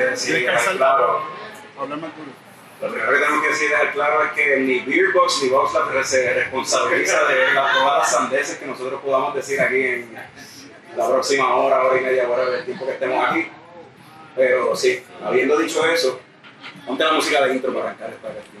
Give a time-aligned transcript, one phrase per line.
[0.00, 1.22] que decir y dejar claro.
[1.78, 2.30] Hablar más duro.
[2.80, 6.32] Lo primero que tenemos que decir dejar claro es que ni Beerbox ni Boxlab se
[6.32, 10.18] responsabiliza de las, todas las sandeces que nosotros podamos decir aquí en
[10.96, 13.48] la próxima hora, hora y media, hora del tiempo que estemos aquí.
[14.34, 16.20] Pero sí, habiendo dicho eso,
[16.86, 18.60] ponte la música de intro para arrancar esta cuestión.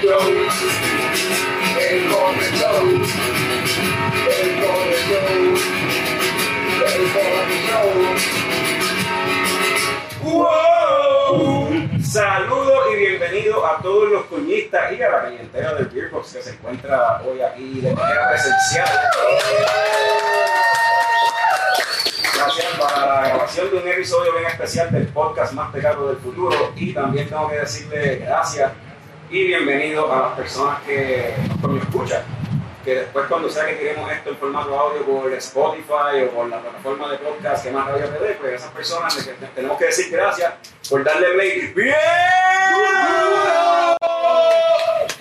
[0.00, 0.20] Show.
[10.22, 11.88] ¡Wow!
[12.00, 16.50] Saludos y bienvenidos a todos los cuñistas y a la clientela del Beerbox que se
[16.50, 18.88] encuentra hoy aquí de manera presencial.
[22.36, 26.72] Gracias para la grabación de un episodio bien especial del podcast Más Pecado del Futuro
[26.76, 28.70] y también tengo que decirle gracias
[29.30, 32.22] y bienvenidos a las personas que nos escuchan.
[32.84, 36.60] Que después cuando sea que tiremos esto en formato audio por Spotify o por la
[36.60, 40.54] plataforma de podcast que más radio PD, pues esas personas les tenemos que decir gracias
[40.88, 41.72] por darle play.
[41.74, 41.94] ¡Bien!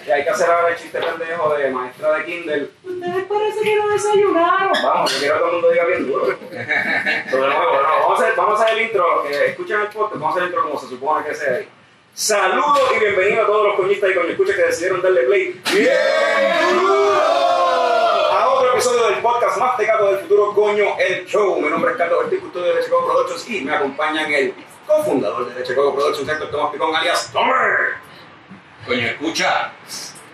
[0.05, 2.69] Y hay que hacer ahora el chiste pendejo de maestra de Kindle.
[2.85, 4.71] Ustedes parece que no desayunaron.
[4.81, 6.39] Vamos, yo quiero que todo el mundo diga bien duro.
[6.49, 9.87] Pero de nuevo, no, vamos, a hacer, vamos a hacer el intro, que escuchen el
[9.87, 11.67] podcast, vamos a hacer el intro como se supone que sea ahí.
[12.17, 15.61] Saludos y bienvenidos a todos los coñistas y coñescuchas que decidieron darle play.
[18.31, 21.61] A otro episodio del podcast más tecato del futuro, coño, el show.
[21.61, 24.51] Mi nombre es Carlos Ortiz, custodio de Chicago Productions y me acompañan el
[24.87, 27.97] cofundador de Chicago Productions, Héctor Tomás Picón, alias Tomer.
[28.87, 29.73] Coño, escucha,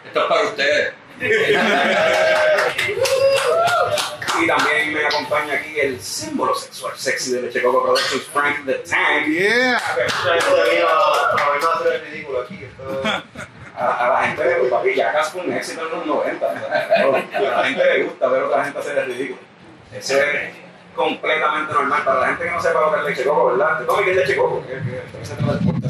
[0.05, 0.93] esto es para ustedes.
[4.41, 9.27] Y también me acompaña aquí el símbolo sexual sexy de Chicago Productions, Frank the Tank.
[9.27, 9.79] Yeah.
[13.75, 16.45] A, a la gente le gusta, papi, ya fue un éxito en los 90.
[16.45, 16.61] o sea,
[17.35, 19.39] A la gente le gusta ver a otra gente hacer el ridículo.
[19.91, 20.53] Eso es
[20.95, 22.03] completamente normal.
[22.05, 23.79] Para la gente que no sepa lo que es leche coco, ¿verdad?
[23.79, 24.63] ¿Te tomas qué es leche coco?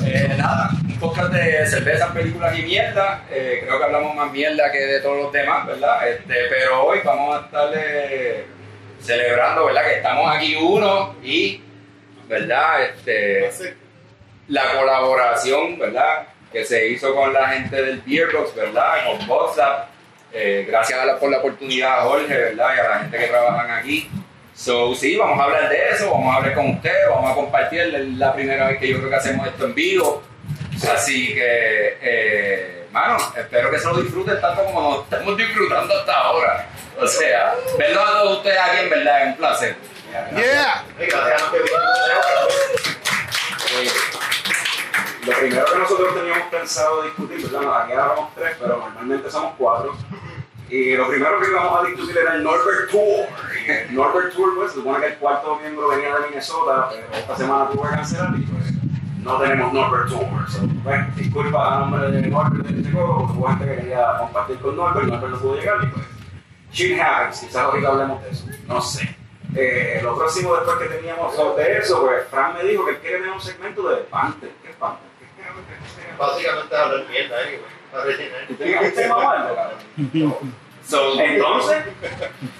[0.05, 3.25] Eh, nada, un podcast de cervezas, películas y mierda.
[3.29, 6.07] Eh, creo que hablamos más mierda que de todos los demás, ¿verdad?
[6.07, 8.45] Este, pero hoy vamos a estar eh,
[9.03, 9.83] celebrando, ¿verdad?
[9.85, 11.61] Que estamos aquí uno y,
[12.27, 12.83] ¿verdad?
[12.83, 13.73] Este,
[14.47, 16.27] la colaboración, ¿verdad?
[16.51, 18.93] Que se hizo con la gente del Beerbox, ¿verdad?
[19.05, 19.89] Con WhatsApp.
[20.31, 22.75] Eh, gracias a la- por la oportunidad Jorge, ¿verdad?
[22.75, 24.09] Y a la gente que trabajan aquí.
[24.55, 27.81] So, sí, vamos a hablar de eso, vamos a hablar con ustedes, vamos a compartir.
[27.81, 30.23] Es la primera vez que yo creo que hacemos esto en vivo.
[30.93, 36.13] Así que, eh, mano, espero que se lo disfruten tanto como nos estamos disfrutando hasta
[36.17, 36.67] ahora.
[36.99, 39.77] O sea, verlos a todos ustedes aquí en verdad es un placer.
[40.35, 40.83] Yeah.
[40.99, 41.09] Eh,
[45.25, 47.81] Lo primero que nosotros teníamos pensado discutir, ¿verdad?
[47.81, 49.95] Aquí éramos tres, pero normalmente somos cuatro.
[50.69, 53.27] Y lo primero que íbamos a discutir era el Norbert Tour.
[53.91, 57.69] Norbert Tour, pues, se supone que el cuarto miembro venía de Minnesota, pero esta semana
[57.69, 58.73] tuvo que cancelar y pues
[59.23, 60.49] no tenemos Norbert Tour.
[60.49, 64.75] So, pues, disculpa a nombre de Norbert de Chicago, hubo gente que quería compartir con
[64.75, 66.05] Norbert, Norbert no pudo llegar y pues,
[66.73, 69.15] shit happens, quizás ahorita hablemos de eso, no sé.
[69.55, 73.17] Eh, lo próximo después que teníamos sobre eso, pues Fran me dijo que él quiere
[73.19, 74.49] tener un segmento de Panther.
[74.63, 75.07] ¿Qué es Panther?
[75.19, 76.17] ¿Qué es Panther?
[76.17, 77.61] Básicamente hablar mierda, anyway.
[77.91, 78.47] Para rellenar.
[78.47, 80.55] ¿Tú tenías un tema o algo, cabrón?
[80.87, 81.83] So, Entonces,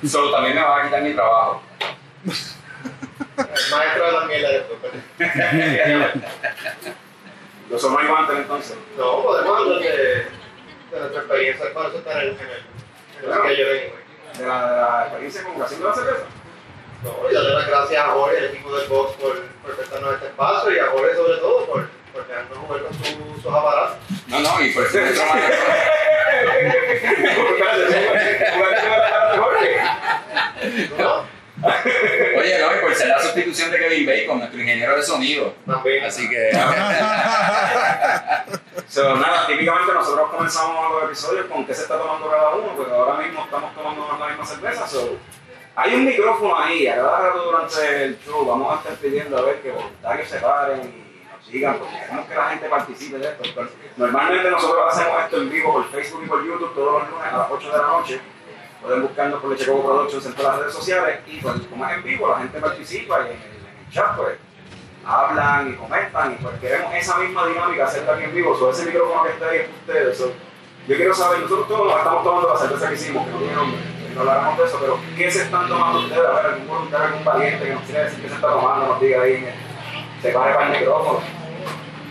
[0.10, 1.62] so, también me va a quitar mi trabajo.
[2.26, 4.80] El maestro de la mierda después.
[5.18, 6.12] pero-
[7.72, 8.78] los somos Panther entonces.
[8.98, 13.34] No, podemos hablar de, de nuestra experiencia para eso en el, en el, en el
[13.34, 14.03] schedule, anyway.
[14.38, 16.24] De la, de la experiencia con haciendo la cerveza.
[17.04, 20.14] No, y darle las gracias a Jorge y al equipo del Box por, por prestarnos
[20.16, 23.98] este espacio y a Jorge sobre todo por, por dejarnos jugar con su- sus aparatos.
[24.28, 25.38] No, no, y por eso me trabajo.
[30.98, 31.26] ¿No?
[32.40, 35.54] Oye, no, y por ser la sustitución de Kevin Bacon, nuestro ingeniero de sonido.
[35.66, 36.04] También.
[36.06, 36.52] Así que.
[38.94, 42.94] So, nada, típicamente nosotros comenzamos los episodios con qué se está tomando cada uno, porque
[42.94, 44.88] ahora mismo estamos tomando la misma cerveza.
[44.88, 45.18] So,
[45.76, 49.42] hay un micrófono ahí, a cada rato durante el show vamos a estar pidiendo a
[49.42, 53.30] ver que voluntarios se paren y nos sigan, porque queremos que la gente participe de
[53.30, 53.66] esto.
[53.98, 57.38] Normalmente nosotros hacemos esto en vivo por Facebook y por YouTube todos los lunes a
[57.38, 58.22] las 8 de la noche.
[58.80, 61.94] Pueden buscarnos por Leche Coco Productions en todas las redes sociales y pues, como es
[61.94, 64.38] en vivo, la gente participa y en el, en el chat pues
[65.06, 68.58] hablan y comentan y pues queremos esa misma dinámica hacerla aquí en vivo.
[68.58, 70.18] So, ese micrófono que está ahí es ustedes.
[70.18, 70.32] So,
[70.88, 73.54] yo quiero saber, nosotros todos nos estamos tomando la cerveza que hicimos, que no tiene
[73.56, 73.80] nombre,
[74.16, 76.26] no habláramos de eso, pero ¿qué se están tomando ustedes?
[76.26, 79.00] A ver, algún voluntario, algún valiente que nos quiera decir qué se está tomando, nos
[79.00, 79.50] diga ahí,
[80.22, 81.20] se pare para el micrófono.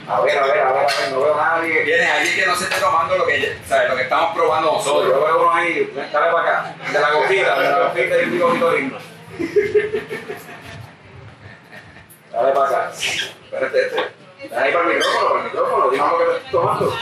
[0.08, 1.82] A ver, a ver, a ver, a ver, no veo a nadie.
[1.84, 3.88] Viene alguien que no se esté tomando lo que, ¿sabes?
[3.90, 5.24] lo que estamos probando Yo nosotros.
[5.24, 8.72] veo uno ahí, dale para acá, de la gotita, de la gotita y un bigotito
[8.72, 8.98] lindo.
[12.32, 12.92] Dale para acá.
[12.92, 13.96] Espérate, este.
[14.48, 16.92] Dale ahí para el micrófono, para el micrófono, dime lo que estás tomando.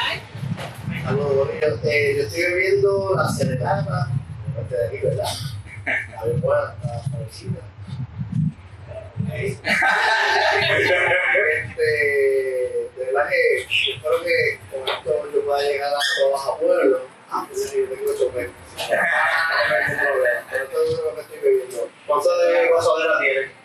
[1.05, 4.09] Saludos, yo, eh, yo estoy bebiendo la serenata,
[4.55, 5.25] parte de aquí, ¿verdad?
[6.19, 7.61] A ver, buena, la parecida.
[11.61, 11.83] Este,
[12.97, 17.01] de verdad que yo espero que con esto yo pueda llegar a todos a pueblo.
[17.31, 18.51] Ah, pues sí, yo tengo chofer.
[18.51, 18.55] No
[19.75, 21.89] hay ningún problema, pero esto es lo que estoy bebiendo.
[22.07, 23.41] ¿Cuánto de guasadera tiene?
[23.41, 23.60] Eh, 5.5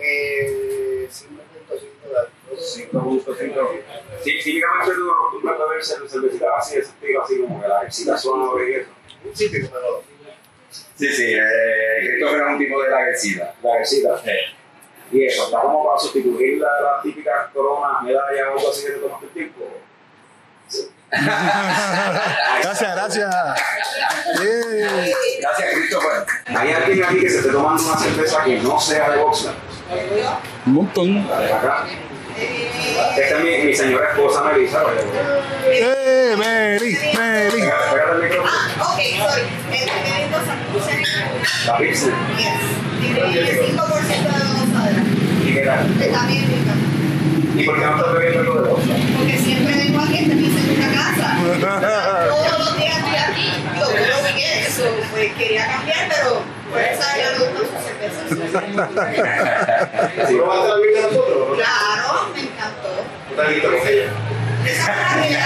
[0.00, 2.28] de alcohol.
[2.58, 3.80] 5.5.
[4.24, 7.68] Sí, típicamente tú acostumbras a beber cerve- cervecitas así, de ese estilo, así como que
[7.68, 8.90] la excitación abre y eso.
[9.52, 10.02] Que me lo
[10.96, 11.40] Sí, sí, eh,
[12.00, 13.54] Christopher es un tipo de laguercita.
[13.62, 14.22] La excita.
[15.12, 18.90] Y eso, está como para sustituir la- las típicas coronas, medallas o algo así que
[18.92, 19.60] te tomaste el tiempo.
[22.62, 23.34] Gracias, gracias.
[24.40, 25.04] Yeah.
[25.40, 26.24] Gracias, Christopher.
[26.46, 29.54] Hay alguien aquí que se esté tomando una cerveza que no sea de Oxford.
[30.66, 31.26] Un montón.
[33.16, 34.82] Esta es mi, mi señora esposa Melissa.
[34.82, 35.00] ¿vale?
[35.72, 36.36] ¡Eh,
[36.72, 37.56] el
[38.22, 38.50] micrófono.
[38.78, 39.42] Ah, ok, sorry.
[41.66, 42.14] La Pilsen.
[42.36, 42.60] Yes.
[43.00, 43.74] Tiene 5%
[45.44, 45.50] de.
[45.50, 45.80] ¿Y qué tal?
[46.00, 46.74] Está bien rica.
[47.56, 48.96] ¿Y por qué no estás bebiendo algo de Oxford?
[49.18, 51.36] Porque siempre vengo aquí, esta es mi segunda casa.
[52.30, 53.48] Todos los días estoy aquí.
[53.74, 54.84] Digo, todo bien, eso.
[55.10, 57.66] Pues quería cambiar, pero por esa ya me gustan
[58.28, 58.38] sus
[60.30, 60.32] cervezas.
[60.32, 61.58] ¿Sí probaste la birra de nosotros?
[61.58, 62.88] Claro, me encantó.
[63.28, 64.08] ¿Tú estás listo con ella?
[64.66, 64.92] Esa
[65.22, 65.38] que yo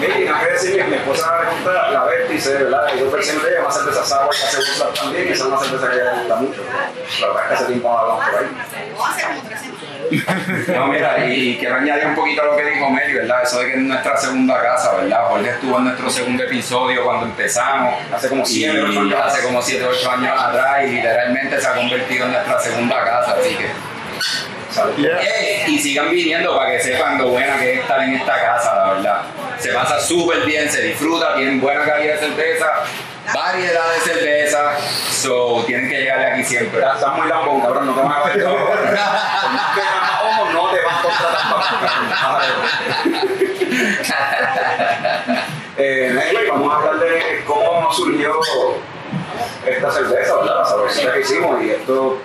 [0.00, 2.94] Mira, no que decir que mi esposa le gusta la vértice, ¿verdad?
[2.98, 5.58] Dos versiones de ella, una cerveza sour que hace gustar también, y esa es una
[5.60, 6.62] cerveza que a ella le gusta mucho.
[7.20, 8.48] La verdad es que hace tiempo no hablamos por ahí.
[10.68, 13.42] No, mira, y quiero añadir un poquito a lo que dijo Mary, ¿verdad?
[13.42, 15.26] Eso de que es nuestra segunda casa, ¿verdad?
[15.28, 17.94] Jorge estuvo en nuestro segundo episodio cuando empezamos.
[18.12, 19.20] Hace como 7 8 Y años.
[19.24, 23.36] hace como 7 8 años atrás y literalmente se ha convertido en nuestra segunda casa,
[23.40, 23.70] así que...
[24.98, 25.18] Yeah.
[25.22, 28.74] Eh, y sigan viniendo para que sepan lo buena que es estar en esta casa,
[28.74, 29.22] la verdad.
[29.58, 32.66] Se pasa súper bien, se disfruta, tienen buena calidad de cerveza,
[33.32, 34.76] variedad de cerveza,
[35.10, 36.80] so tienen que llegarle aquí siempre.
[36.80, 38.56] Estás estás muy lambón, cabrón, no te van a ver todo.
[38.66, 40.50] Por más que hagas ojo,
[45.78, 48.40] Eh, anyway, vamos a hablar de cómo surgió
[49.66, 50.58] esta cerveza, ¿verdad?
[50.58, 52.18] La sabrosita que hicimos y esto,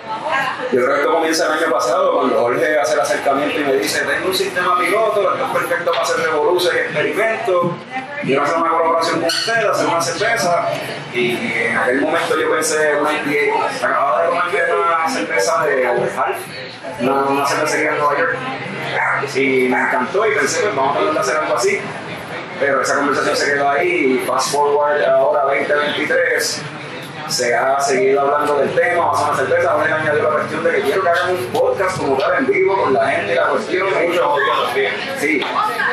[0.72, 4.04] yo creo que comienza el año pasado cuando Jorge hace el acercamiento y me dice,
[4.04, 7.66] tengo un sistema piloto, esto es perfecto para hacer revoluciones y experimentos,
[8.22, 10.68] quiero hacer una colaboración con ustedes, hacer una cerveza
[11.12, 16.36] y en aquel momento yo pensé una IPA, acababa de tomarme una cerveza de Half,
[17.00, 18.36] una, una cervecería en Nueva York
[19.34, 21.80] y me encantó y pensé, pues vamos a tratar de hacer algo así
[22.62, 26.62] pero esa conversación se quedó ahí fast forward ahora 2023
[27.32, 30.28] se ha seguido hablando del tema, vamos a hacer una cerveza, ahora le añadió la
[30.30, 33.32] cuestión de que quiero que hagan un podcast como tal en vivo con la gente
[33.32, 33.88] y la cuestión.
[34.06, 34.92] Muchos odios también.
[35.18, 35.42] Sí,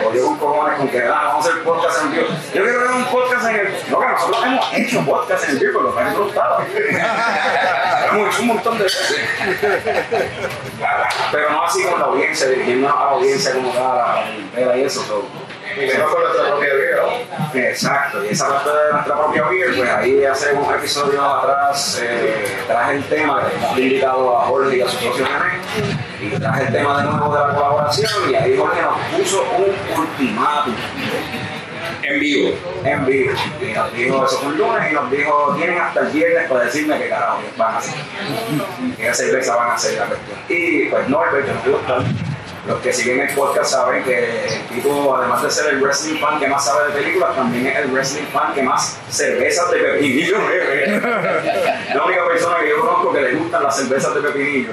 [0.06, 2.28] odio con cojones con que ah, vamos a hacer podcast en vivo.
[2.28, 3.74] Yo quiero hacer un podcast en el.
[3.90, 6.10] No, que nosotros hemos hecho podcast en vivo, lo que no
[8.28, 9.16] hecho un montón de veces.
[11.32, 14.26] Pero no así con la audiencia, dirigiendo a la audiencia como tal,
[14.78, 15.02] y eso.
[15.04, 15.24] so.
[15.80, 16.90] Y menos con nuestra propia vida.
[17.70, 22.58] Exacto, y esa parte de nuestra propia beer, pues ahí hace unos episodios atrás eh,
[22.68, 23.42] traje el tema,
[23.76, 25.26] que invitado a Jorge y a su socio
[26.22, 30.02] y traje el tema de nuevo de la colaboración, y ahí Jorge nos puso un
[30.02, 30.76] ultimátum
[32.04, 32.56] En vivo.
[32.84, 33.34] en vivo.
[33.62, 36.66] Y nos dijo, eso fue un lunes, y nos dijo, tienen hasta el viernes para
[36.66, 37.96] decirme qué carajo van a hacer.
[38.98, 40.40] Qué cerveza van a hacer la cuestión.
[40.50, 41.98] Y pues Norbert, que nos gusta,
[42.68, 46.40] los que siguen el podcast saben que el tipo, además de ser el wrestling fan
[46.40, 50.38] que más sabe de películas, también es el wrestling fan que más cervezas de pepinillo
[50.48, 51.02] bebe.
[51.94, 54.72] La única persona que yo conozco que le gustan las cervezas de pepinillo.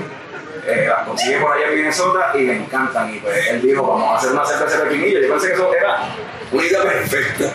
[0.66, 3.14] Eh, las consigue por allá en Minnesota y le encantan.
[3.14, 5.21] Y pues él dijo, vamos a hacer una cerveza de pepinillo.
[5.21, 5.99] Yo pensé que eso era
[6.50, 7.52] una idea perfecta.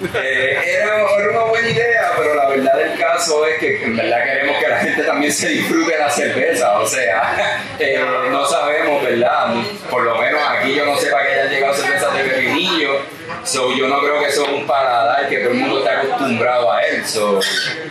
[0.00, 4.24] Eh, era, era una buena idea, pero la verdad del caso es que en verdad
[4.24, 6.78] queremos que la gente también se disfrute la cerveza.
[6.78, 9.54] O sea, eh, no sabemos, ¿verdad?
[9.90, 13.00] Por lo menos aquí yo no sé para qué hayan llegado cervezas de pepinillo.
[13.44, 16.72] So, yo no creo que eso es un paladar que todo el mundo está acostumbrado
[16.72, 17.04] a él.
[17.04, 17.40] So,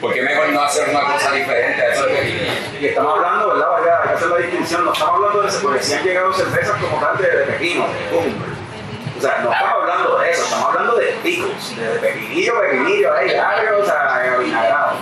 [0.02, 2.06] ¿Por qué mejor no hacer una cosa diferente a eso?
[2.80, 3.68] Y estamos hablando, ¿verdad?
[3.70, 4.86] Vaya, hay que hacer la distinción.
[4.86, 7.46] No estamos hablando de si han llegado cervezas como tal de, de
[9.24, 13.80] sea, no estamos hablando de eso, estamos hablando de picos, de, pepinillo, pepinillo, ahí, agrio,
[13.80, 14.98] o sea, vinagrado.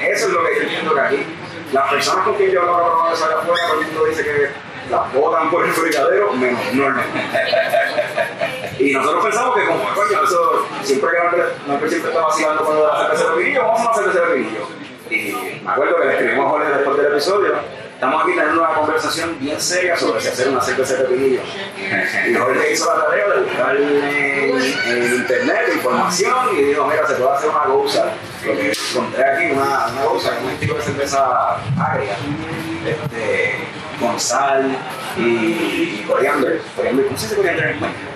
[0.00, 1.26] Eso es lo que yo entiendo que aquí,
[1.72, 4.50] las personas con quien yo hablo eso allá afuera, el mundo dice que
[4.90, 7.04] las botan por el fricadero, menos Norman.
[8.78, 12.82] Y nosotros pensamos que como, coño, eso siempre que Norbert siempre está vacilando con lo
[12.84, 14.46] vamos a una cerveza de.
[15.10, 17.54] Y me acuerdo que le escribimos a Jorge después del episodio,
[17.96, 21.40] estamos aquí teniendo una conversación bien seria sobre si hacer una cerveza de pepinillo.
[22.28, 27.30] Y Jorge hizo la tarea de buscar en, internet información y dijo, mira, se puede
[27.30, 28.04] hacer una goza.
[28.44, 32.16] Lo que encontré aquí, una, una goza, un estilo de cerveza agria,
[32.86, 33.54] este,
[33.98, 34.76] con sal
[35.16, 36.60] y, y coriander.
[36.76, 38.15] ¿Cómo se dice coriander en español?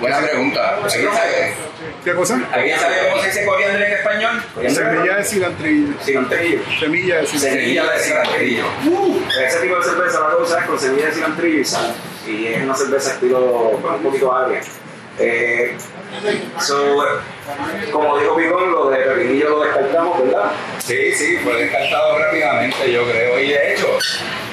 [0.00, 0.76] Buena pregunta.
[0.82, 1.54] ¿Alguien sabe,
[2.02, 2.40] ¿Qué cosa?
[2.52, 4.42] ¿Alguien sabe cómo se dice coriander en español?
[4.68, 5.92] Semilla de cilantrillo.
[6.02, 6.60] Cilantrillo.
[6.78, 7.60] Semilla de cilantrillo.
[7.60, 8.64] Semilla de cilantrillo.
[9.46, 11.94] Ese tipo de cerveza la cosa es con semilla de cilantrillo y sal.
[12.26, 14.60] Y es una cerveza estilo un poquito agria.
[15.18, 15.76] Eh,
[16.60, 17.04] so,
[17.92, 20.52] como dijo Picón, lo de pepinillo lo descartamos, ¿verdad?
[20.82, 23.38] Sí, sí, fue descartado rápidamente, yo creo.
[23.38, 23.98] Y de hecho,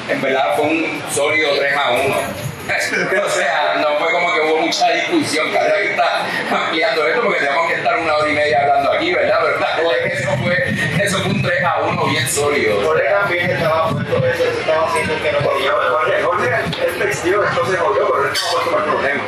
[0.10, 2.47] en verdad fue un sólido 3 a 1.
[3.26, 5.52] o sea, no fue como que hubo mucha discusión.
[5.52, 8.92] Cada vez que está ampliando esto, porque tenemos que estar una hora y media hablando
[8.92, 9.40] aquí, ¿verdad?
[9.42, 12.82] Pero la verdad es que eso fue, eso fue un 3 a 1 bien sólido.
[12.84, 15.72] Jorge también estaba puesto, eso se estaba haciendo el que no podía.
[15.72, 16.50] Jorge, Jorge,
[16.86, 19.24] el textillo esto se jodió, pero él estaba puesto para el problema.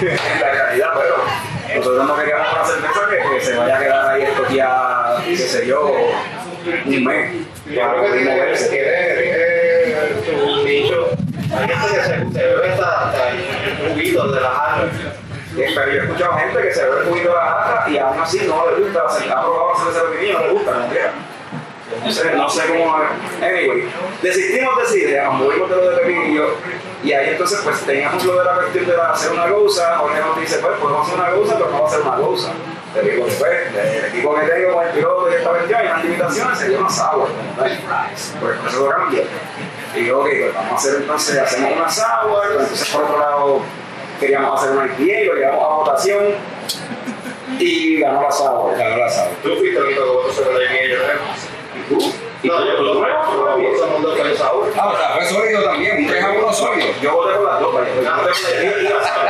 [0.00, 4.10] en la realidad, pero nosotros no queríamos una cerveza que, que se vaya a quedar
[4.10, 5.94] ahí esto ya, qué sé yo,
[6.84, 7.32] un mes.
[7.66, 8.34] Yo creo que tiene
[8.70, 9.28] que ver,
[10.44, 11.17] un dicho.
[11.58, 14.84] Hay gente que se, se bebe hasta, hasta el juguito de la jarra.
[15.56, 18.20] Pero yo he escuchado gente que se bebe el juguito de la jarra y aún
[18.20, 21.12] así no le gusta, se ha probado cerveza de pepinillo, no le gusta, no quiera.
[22.04, 22.96] No sé, no sé cómo.
[23.42, 23.88] Anyway,
[24.22, 26.54] desistimos de esa idea, de lo de Pepinillo
[27.02, 29.98] y ahí entonces pues teníamos lo de la cuestión de hacer una goza.
[29.98, 32.52] Jorge nos dice, pues podemos hacer una goza, pero no va a ser una goza.
[32.94, 36.04] Le digo, pues, del equipo que tengo con el piloto y esta cuestión y las
[36.04, 37.28] limitaciones sería una sour.
[37.56, 37.72] Pues
[38.68, 39.22] eso lo cambia.
[39.94, 43.18] Y digo, ok, pues vamos a hacer entonces, hacemos una sour, pero entonces por otro
[43.18, 43.60] lado
[44.20, 46.24] queríamos hacer una IPA, lo llevamos a votación
[47.58, 48.76] y ganó la sour.
[48.76, 49.30] Ganó la sal.
[49.42, 51.20] Tú fuiste el único que votó sobre la yo creo.
[51.74, 52.12] ¿Y tú?
[52.42, 54.72] ¿Y No, yo lo nuevo, todo el mundo fue sabor.
[54.76, 56.88] Ah, o sea, fue sólido también, un 3 a 1 sólido.
[57.02, 57.74] Yo voté por las dos.
[57.74, 59.28] Yo voté y la sour.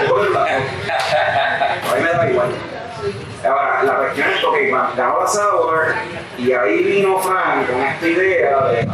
[0.00, 1.92] Yo voté por las dos.
[1.92, 2.48] A mí me da igual.
[3.44, 5.94] Ahora, la cuestión es que ganó la sour
[6.38, 8.88] y ahí vino Frank con esta idea de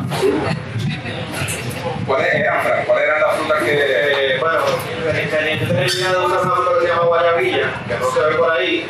[2.07, 2.85] ¿Cuáles eran, Fran?
[2.85, 3.73] ¿Cuáles eran las frutas que.?
[3.73, 4.61] Eh, bueno,
[5.05, 8.89] yo tenía de una fruta que se llama guayabilla, que no se ve por ahí,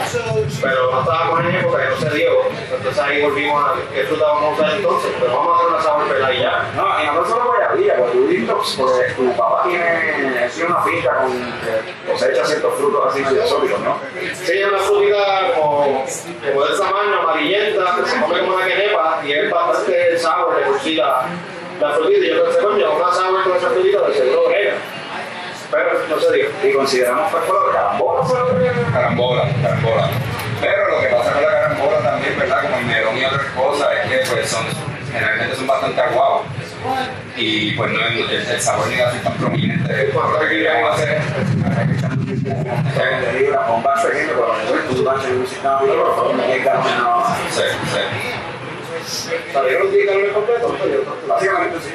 [0.63, 2.31] pero no estábamos en época que no se dio.
[2.77, 5.83] Entonces ahí volvimos a qué fruta vamos a usar entonces, pero vamos a hacer una
[5.83, 6.73] sabor pelada y ya.
[6.77, 11.17] No, y no solo guayabilla, porque tú detox, porque tu papá tiene, tiene una finca
[11.17, 13.99] con que cosecha ciertos frutos así medio sólidos, ¿no?
[14.35, 18.67] Sí, es una frutita como, como de ese tamaño, amarillenta, que se come como una
[18.67, 21.01] quenepa y es bastante sabor de sí
[21.81, 22.25] la, la frutita.
[22.25, 24.75] Y yo pensé, coño, una sabor con esa frutita de seguro brega.
[25.71, 26.47] Pero no se dio.
[26.63, 30.11] Y consideramos pues por carambola, fue lo Carambola, carambola.
[30.61, 32.63] Pero lo que pasa con la carambola también, ¿verdad?
[32.63, 34.65] Como el melón y otras cosas, es que pues son,
[35.13, 36.43] generalmente son bastante aguados.
[37.37, 40.13] Y pues no el, el sabor ni así tan prominente.
[40.13, 41.21] Lo que queríamos hacer.
[43.51, 46.35] la bomba pero tú vas en un sistema bien, por favor.
[47.51, 47.63] Sí,
[47.93, 48.54] sí.
[49.53, 50.73] ¿Sabían los indicadores completos?
[51.29, 51.95] Básicamente sí.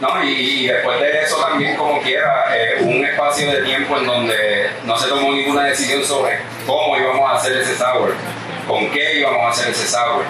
[0.00, 4.06] No, y, y después de eso también, como quiera, eh, un espacio de tiempo en
[4.06, 8.14] donde no se tomó ninguna decisión sobre cómo íbamos a hacer ese sour,
[8.68, 10.22] con qué íbamos a hacer ese sour.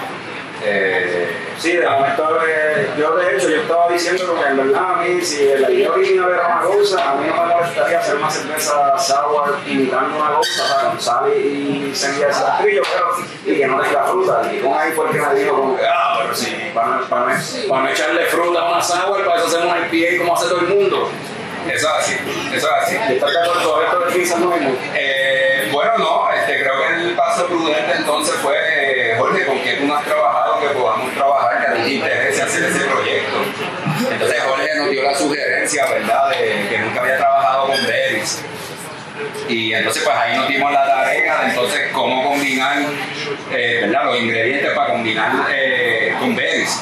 [0.64, 4.96] Eh, Sí, de momento, eh, yo de hecho, yo estaba diciendo que en verdad a
[5.02, 8.30] mí, si la idea original era una cosa, a mí no me molestaría hacer una
[8.30, 13.58] cerveza sour imitando una cosa, o sea, con sal y semilla de cilantrillo, pero y
[13.58, 14.52] que no tenga fruta.
[14.52, 17.40] Y con ahí fue el que me dijo como que, ah, pero sí, para, para,
[17.68, 20.60] para no echarle fruta a una sour, para eso hacemos una IPA como hace todo
[20.60, 21.10] el mundo.
[21.66, 22.14] eso es así,
[22.54, 22.96] eso es así.
[23.10, 24.54] Y está de acuerdo todo esto mismo.
[24.94, 28.56] Eh, bueno, no, este, creo que el paso prudente entonces fue,
[35.76, 38.42] ¿verdad?, de que nunca había trabajado con berries.
[39.48, 42.76] Y entonces pues ahí nos dimos la tarea de entonces cómo combinar
[43.50, 44.04] eh, ¿verdad?
[44.04, 46.80] los ingredientes para combinar eh, con berries.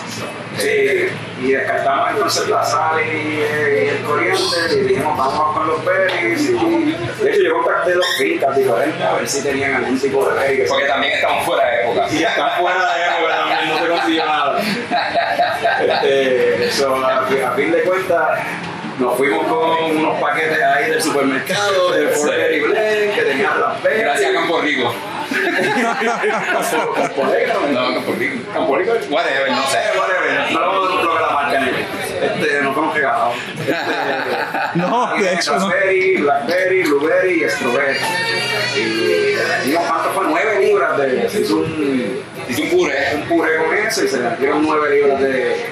[0.59, 1.09] Sí,
[1.43, 5.85] y descartamos entonces la sal y, eh, y el coriandre y dijimos vamos con los
[5.85, 6.41] berries.
[6.51, 10.47] Y, de hecho, yo contacté dos fincas diferentes a ver si tenían algún tipo de
[10.47, 12.07] se- Porque también estamos fuera de época.
[12.11, 14.61] Y están fuera de época también, no se consiguió nada.
[15.79, 18.39] Este, so, a, a fin de cuentas,
[18.99, 22.21] nos fuimos con unos paquetes ahí del supermercado, de Sí.
[22.21, 24.03] Forger y Blend, que tenían las berries.
[24.05, 24.95] Gracias Campo Rico.
[26.95, 27.61] Campo Negro.
[27.73, 28.53] No, Campo Rico.
[28.53, 28.93] Campo Rico.
[29.11, 29.79] Whatever, no sé.
[29.79, 31.71] Eh, whatever, No vamos a la marca ni
[32.27, 33.33] Este, nos hemos pegado.
[33.59, 35.69] Este, No, de hecho no.
[35.69, 37.99] Raspberry, Blackberry, Blueberry y Strawberry.
[38.77, 41.29] Y dimos cuánto fue, 9 libras de.
[41.29, 42.95] Se hizo un, Hice un puré.
[43.17, 45.67] un puré con eso y se le dieron 9 libras de,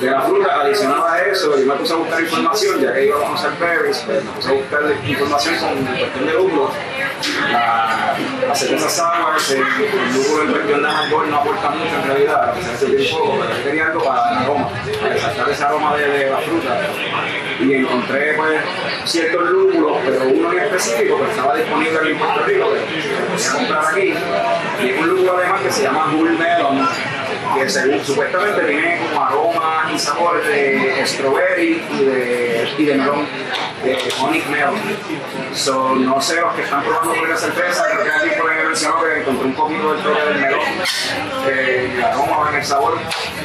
[0.00, 0.60] de la fruta.
[0.60, 3.98] Adicional a eso, yo me puse a buscar información, ya que íbamos a hacer berries,
[4.06, 6.70] pues me puse a buscar información con cuestión de lúpulos.
[7.50, 8.14] La,
[8.46, 12.70] la cerveza sour, el, lúpulo en cuestión de alcohol no aporta mucho en realidad, se
[12.72, 14.68] hace bien poco, pero yo quería algo para el aroma,
[15.00, 16.80] para resaltar ese aroma de, de la fruta.
[17.58, 18.60] Y encontré pues
[19.06, 22.80] ciertos lúpulos, pero uno en específico que estaba disponible en Puerto Rico, que
[23.32, 24.14] podía comprar aquí.
[24.82, 26.86] Y es un lúpulo además que se llama Bull Melon,
[27.54, 33.26] que supuestamente tiene como aroma y sabor de strawberry y de, y de melón,
[33.82, 34.74] de honey melon.
[35.54, 38.64] So, no sé, los que están probando por la cerveza, creo que aquí por ahí
[38.66, 40.60] mencionó que encontré un poquito del toque del melón,
[41.46, 42.98] el aroma en el sabor,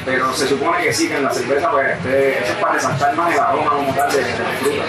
[0.05, 3.34] pero se supone que sí, que en la cerveza, pues, eso es para resaltar más
[3.34, 4.84] el aroma como tal de, de la fruta.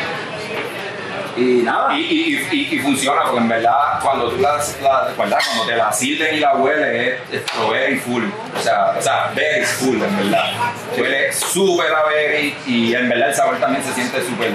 [1.37, 5.39] Y nada, Y, y, y, y funciona porque en verdad cuando tú las, la, ¿verdad?
[5.47, 9.33] cuando te la sirven y la hueles es, es strawberry full, o sea, o sea,
[9.35, 10.53] berries full en verdad.
[10.97, 14.51] Huele súper a berry y en verdad el sabor también se siente súper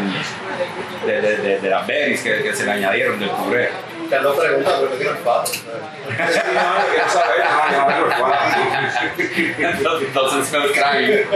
[1.05, 3.71] de, de, de, de las berries que, que se le añadieron del puré.
[4.09, 5.51] Te dos preguntas, pero no pato.
[5.51, 7.89] Quiero saber, no, no,
[9.57, 11.27] no, no, entonces, entonces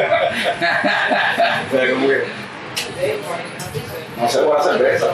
[1.91, 2.23] como que,
[4.21, 5.07] no sé por la cerveza.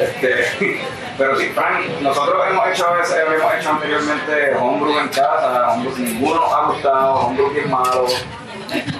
[0.00, 0.80] Este,
[1.18, 5.98] pero sí, Frank, nosotros hemos hecho, a veces- hemos hecho anteriormente homebrew en casa, homebrew,
[5.98, 8.06] ninguno ha gustado, homebrew bien malo.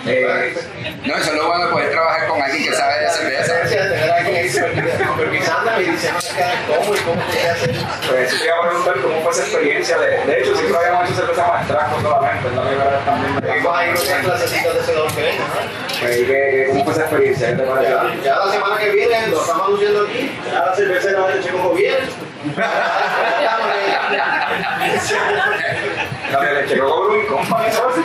[0.07, 0.55] Eh,
[1.05, 3.63] No, eso es lo bueno de poder trabajar con alguien que sabe de cerveza.
[3.63, 6.21] Tener a alguien ahí supervisándome y diciendo
[6.69, 7.73] cómo y cómo se hace.
[8.09, 9.99] pues sí te iba a preguntar cómo fue esa experiencia.
[9.99, 13.55] De, de hecho, siempre habíamos hecho cerveza más extracto solamente, la primera vez también.
[13.55, 15.45] Vimos ahí unas clasecitas de ese don que venga,
[16.01, 17.49] Pues, ¿y qué- ¿Cómo fue esa experiencia?
[17.49, 18.03] ¿Qué te pareció?
[18.15, 20.39] Ya, ya la semana que viene lo estamos anunciando aquí.
[20.53, 21.97] Ya la cervecera de Chico Joviel.
[26.33, 27.97] La de leche Coco Brewing Company, ¿sabes?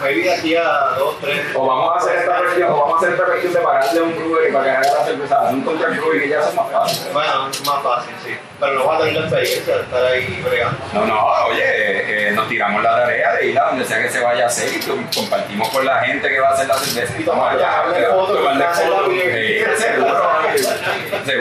[0.00, 1.40] Maybe de aquí a dos, tres.
[1.54, 4.02] O vamos a hacer esta cuestión, o vamos a hacer esta cuestión de pagarle a
[4.02, 7.12] un brewery para que haga la cerveza, un contract brewing y ya es más fácil.
[7.12, 8.36] Bueno, es más fácil, sí.
[8.60, 10.78] Pero no va a tener la experiencia de estar ahí bregando.
[10.92, 14.08] No, no, oye, eh, eh, nos tiramos la tarea de ir a donde sea que
[14.10, 14.80] se vaya a hacer y
[15.14, 17.84] compartimos con la gente que va a hacer la cerveza y tomar la.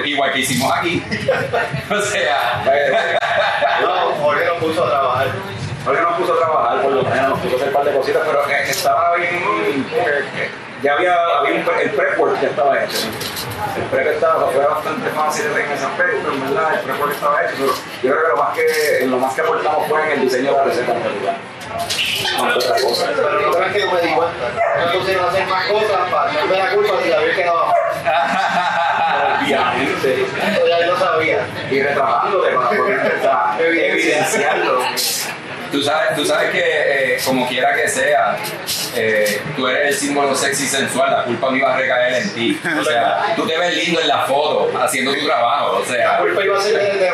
[0.05, 1.03] Igual que hicimos aquí.
[1.91, 2.63] o sea,
[3.81, 5.27] No, Jorge nos puso a trabajar.
[5.87, 7.93] Jorge nos puso a trabajar, por lo menos nos puso a hacer un par de
[7.93, 9.85] cositas, pero eh, estaba bien,
[10.83, 12.97] ya había, había un pre- el prep-work ya estaba hecho.
[13.77, 17.53] El prep estaba, fue bastante fácil en ese aspecto, en verdad, el prep-work estaba hecho,
[17.57, 17.73] pero
[18.03, 20.57] yo creo que lo más que, lo más que aportamos fue en el diseño de
[20.57, 21.37] la receta en realidad.
[22.37, 22.43] No.
[23.15, 24.45] Pero no creas que no me di cuenta.
[24.77, 27.73] Me pusieron a hacer más cosas para echarme la culpa si la había quedado.
[29.41, 30.21] Obviamente.
[30.23, 31.39] Eso ya yo sabía.
[31.69, 32.69] Y retrabajándote para
[33.57, 34.79] poder evidenciarlo.
[35.71, 38.37] Tú sabes, tú sabes que eh, como quiera que sea,
[38.95, 42.59] eh, tú eres el símbolo sexy sensual, la culpa no iba a recaer en ti.
[42.79, 45.77] O sea, tú te ves lindo en la foto haciendo tu trabajo.
[45.77, 47.11] O La sea, culpa iba a ser de de.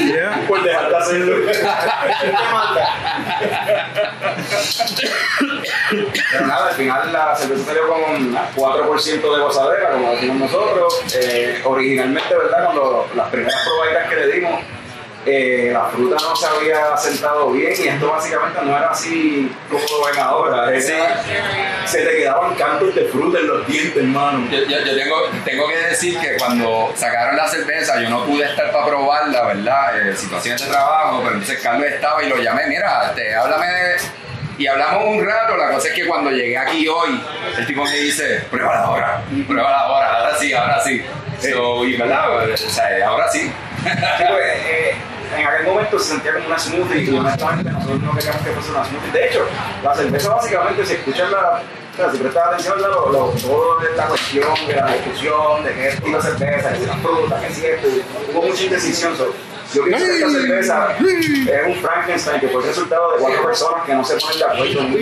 [0.00, 0.44] Yeah.
[0.48, 1.36] Por dejar de hacerlo.
[1.44, 2.88] ¿Quién te manda?
[6.32, 11.02] Pero nada, al final la cerveza salió con 4% de gozadera, como decimos nosotros.
[11.14, 12.64] Eh, originalmente, ¿verdad?
[12.64, 14.60] Cuando las primeras probaditas que le dimos,
[15.26, 19.82] eh, la fruta no se había sentado bien y esto básicamente no era así como
[19.82, 20.74] lo ven ahora.
[20.74, 21.22] Era-
[21.86, 24.48] se te quedaban cantos de fruta en los dientes, hermano.
[24.50, 28.44] yo, yo- yo tengo, tengo que decir que cuando sacaron la cerveza yo no pude
[28.44, 30.08] estar para probarla, ¿verdad?
[30.08, 33.96] Eh, situaciones de trabajo, pero entonces Carlos estaba y lo llamé, mira, este, háblame de...
[34.58, 37.18] Y hablamos un rato, la cosa es que cuando llegué aquí hoy,
[37.56, 41.02] el tipo me dice, pruébala ahora, pruébala ahora, ahora sí, ahora sí.
[41.40, 43.50] So, y verdad, o sea, ahora sí.
[43.82, 44.94] Pues, eh,
[45.36, 48.70] en aquel momento se sentía como una smoothie y honestamente nosotros no queríamos que fuese
[48.70, 49.12] una smoothie.
[49.12, 49.46] De hecho,
[49.82, 51.62] la cerveza básicamente, si escuchas la,
[52.10, 56.22] si prestas atención, lo, lo, todo es la cuestión de la discusión, de estilo de
[56.22, 57.88] cerveza, que si la fruta, que si esto,
[58.32, 59.16] hubo mucha indecisión.
[59.16, 59.34] so,
[59.72, 63.84] yo pienso que esta cerveza es un Frankenstein que fue el resultado de cuatro personas
[63.86, 64.92] que no se ponen de acuerdo en un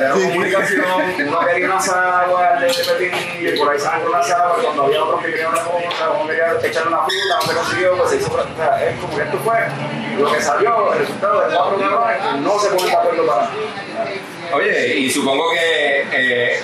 [0.00, 0.84] la comunicación,
[1.28, 5.20] uno quería una sagua de pepinillo y por ahí salió una sagua, cuando había otro
[5.20, 8.32] que quería una cosa, uno quería echarle una fruta, no se consiguió, pues se hizo,
[8.32, 9.58] o sea, es como que esto fue
[10.18, 13.42] lo que salió, el resultado de cuatro cabrones que no se ponen de acuerdo para
[13.42, 13.50] nada.
[14.52, 16.60] Oye, y supongo que eh,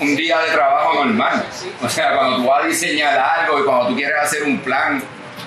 [0.00, 1.44] un día de trabajo normal.
[1.82, 5.02] O sea, cuando tú vas a diseñar algo y cuando tú quieres hacer un plan,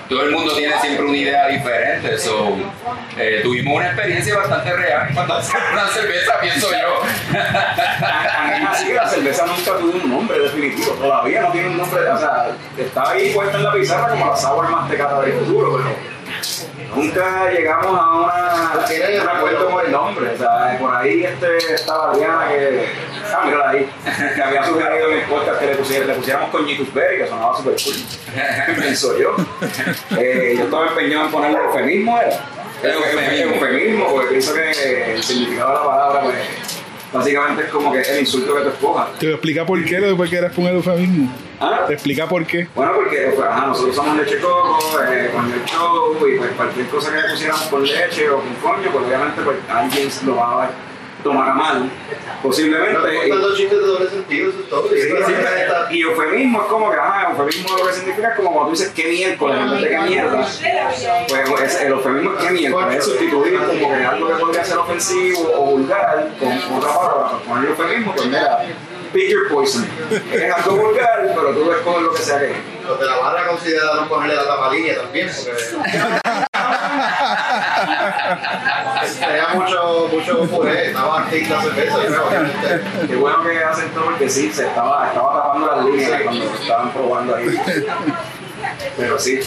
[0.08, 2.18] todo el mundo tiene siempre una idea diferente.
[2.18, 2.56] So,
[3.18, 7.02] eh, tuvimos una experiencia bastante real cuando hacemos una cerveza, pienso yo.
[8.68, 12.18] Así que la cerveza nunca tuvo un nombre definitivo, todavía no tiene un nombre, o
[12.18, 15.96] sea, está ahí puesta en la pizarra como la sour mantecata del futuro, pero
[16.94, 22.16] nunca llegamos a una, un acuerdo con el nombre, o sea, por ahí este, estaba
[22.16, 22.86] Diana que,
[23.34, 23.88] ah, mira ahí,
[24.36, 27.56] que había sugerido en el podcast que le, pusiera, le pusiéramos coñitus berry, que sonaba
[27.56, 29.36] super cool, pienso yo.
[30.18, 32.40] Eh, yo estaba empeñado en ponerle eufemismo, era.
[32.82, 33.54] Eufemismo.
[33.54, 36.36] Eufemismo, porque pienso que el significado de la palabra, pues,
[37.12, 39.18] básicamente es como que el insulto que tú escojas.
[39.18, 41.32] Te voy a explicar por qué lo después que eras con el eufemismo.
[41.64, 41.84] ¿Ah?
[41.86, 42.66] Te explica por qué.
[42.74, 46.86] Bueno, porque pues, ajá, nosotros usamos leche coco eh, con el show y pues cualquier
[46.88, 50.70] cosa que pusiéramos con leche o con coño, pues obviamente pues, alguien lo va a
[51.22, 51.88] tomar a mal,
[52.42, 53.28] posiblemente.
[53.28, 54.88] Y- los chistes de doble sentido, eso es todo.
[54.88, 58.36] Sí, Y sí, sí, y eufemismo es como que, ajá, eufemismo lo que significa es
[58.36, 60.46] como cuando tú dices qué miércoles en vez de qué mierda.
[61.28, 64.78] Pues es- el eufemismo es qué miércoles, es sustituir como que algo que podría ser
[64.78, 67.24] ofensivo o vulgar con otra palabra.
[67.30, 68.58] Para poner eufemismo, pues mira,
[69.12, 69.86] pick your poison.
[70.32, 72.54] Es algo vulgar, pero tú ves con lo que sea que.
[72.86, 75.62] Los de la barra consideraron ponerle la tapalínea también, porque
[79.20, 82.80] tenía mucho, mucho puré, estaba artista cerveza, yo creo, obviamente.
[83.06, 86.92] Qué bueno que hacen todo porque sí, se estaba, estaba tapando las líneas cuando estaban
[86.92, 87.60] probando ahí.
[88.96, 89.40] Pero sí,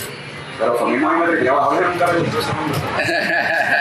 [0.57, 1.61] pero fue mismo a mí me tripeaba.
[1.61, 2.79] A Jorge nunca le gustó ese nombre.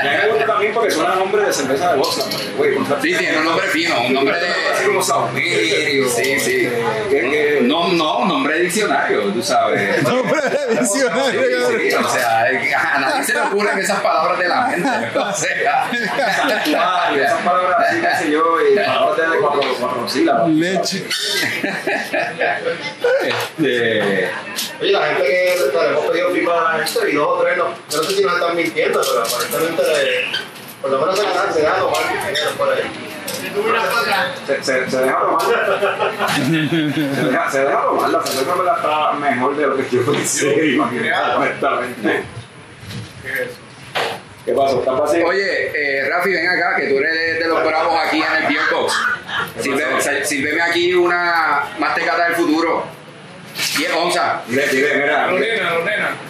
[0.05, 2.23] Y a mí me gusta también porque suena nombre de cerveza de vodka.
[2.57, 4.89] Güey, con- Sí, tiene un nombre fino, un nombre Así de...
[4.89, 6.09] como Saumerio.
[6.09, 6.69] Sí, sí.
[7.11, 10.03] Que, que, No, no, un nombre de diccionario, tú sabes.
[10.03, 11.43] Nombre de diccionario,
[11.79, 14.89] Sí, o sea, a nadie se le ocurren esas palabras de la mente.
[15.19, 15.91] O sea,
[16.37, 20.49] santuario, esas palabras así, qué sé yo, y palabras de cuatro, cuatro sílabas.
[20.51, 21.05] Leche.
[23.59, 24.31] este,
[24.85, 27.97] Oye, la gente que le hemos pedido firmar esto y dos o tres, no, yo
[27.97, 31.63] no sé si nos están mintiendo, pero aparentemente le- por lo menos se ganan, se
[31.63, 32.03] tomar
[32.59, 32.83] por ahí.
[34.47, 35.41] Se, se, se deja tomar.
[35.41, 38.11] se, deja, se deja tomar.
[38.11, 40.67] La cerveza me la está mejor de lo que yo pensé.
[40.67, 42.25] imaginar, honestamente.
[44.45, 44.81] ¿Qué pasó?
[44.81, 45.23] ¿Está fácil?
[45.25, 48.61] Oye, eh, Rafi, ven acá, que tú eres de los bravos aquí en el Beer
[48.71, 48.93] Box.
[50.27, 52.85] Sírveme aquí una mastecata del futuro.
[53.77, 54.47] 10 onzas.
[54.49, 55.29] Dile, dile, mira.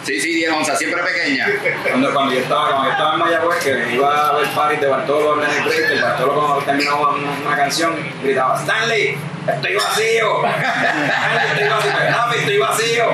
[0.03, 1.47] Sí, sí, 10 onzas, siempre pequeña.
[1.89, 4.87] Cuando, cuando, yo estaba, cuando yo estaba en Mayagüez, que iba a ver parties de
[4.87, 10.41] Bartolo en el break, el Bartolo cuando terminaba una, una canción, gritaba, Stanley, estoy vacío.
[10.47, 12.39] Stanley, estoy vacío.
[12.39, 13.05] Estoy vacío.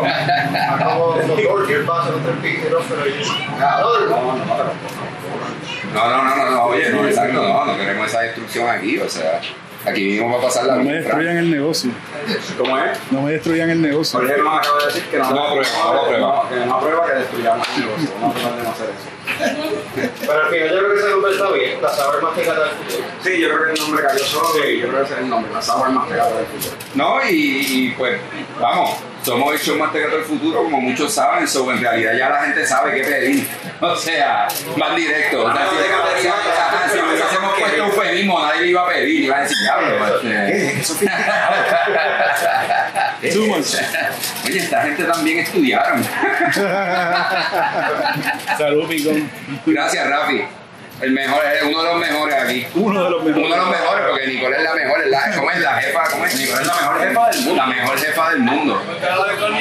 [0.80, 3.06] Como como George, el paso, no te piques, no, pero
[3.60, 4.74] No, no, no, no, pero-
[5.94, 9.10] No, no, no, no, no, oye, no, exacto, no, no queremos esa destrucción aquí, o
[9.10, 9.42] sea,
[9.86, 11.92] aquí mismo va a pasar la No me destruyan el negocio.
[12.58, 13.00] ¿Cómo es?
[13.12, 14.20] No me destruyan el negocio.
[14.20, 16.50] Jorge nos acaba de decir que no, No aprueba, no aprueba.
[16.50, 18.10] que no aprueba que destruyamos el negocio.
[18.22, 18.30] No
[18.72, 19.10] hacer eso.
[20.22, 22.70] Pero al final yo creo que ese nombre está bien, la saber más que cada
[22.70, 23.04] futuro.
[23.24, 25.30] Sí, yo creo que el nombre cayó solo y yo creo que ese es el
[25.30, 26.76] nombre, la sour más pegada del futuro.
[26.96, 27.32] No, y,
[27.88, 28.20] y, pues,
[28.62, 32.30] vamos, somos el show más tecato del futuro, como muchos saben, so, en realidad ya
[32.30, 33.48] la gente sabe qué pedir.
[33.80, 34.48] O sea,
[34.78, 35.46] más directo.
[35.46, 35.76] O sea, si,
[36.92, 40.08] si hubiésemos puesto eufemismo, nadie le iba a pedir, iba a decir, diablo.
[40.16, 40.80] este".
[40.80, 40.96] Eso
[43.34, 43.76] Too much.
[44.46, 46.04] Oye, esta gente también estudiaron.
[48.58, 49.30] Salud, picón.
[49.66, 50.44] Gracias, Rafi.
[51.02, 52.68] El mejor, es uno de los mejores aquí.
[52.76, 53.46] Uno de los mejores.
[53.46, 56.04] Uno de los mejores, porque Nicole es la mejor, la, ¿cómo es la jefa?
[56.12, 56.36] ¿Cómo es?
[56.36, 57.56] Nicole es la mejor jefa del mundo.
[57.56, 58.82] La mejor jefa del mundo.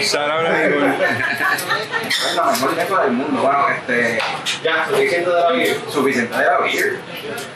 [0.02, 0.86] Shout out a Nicole.
[2.08, 3.42] es la mejor jefa del mundo.
[3.42, 4.18] Bueno, este,
[4.62, 5.74] Ya, suficiente de la vida.
[5.90, 6.98] suficiente de la beer.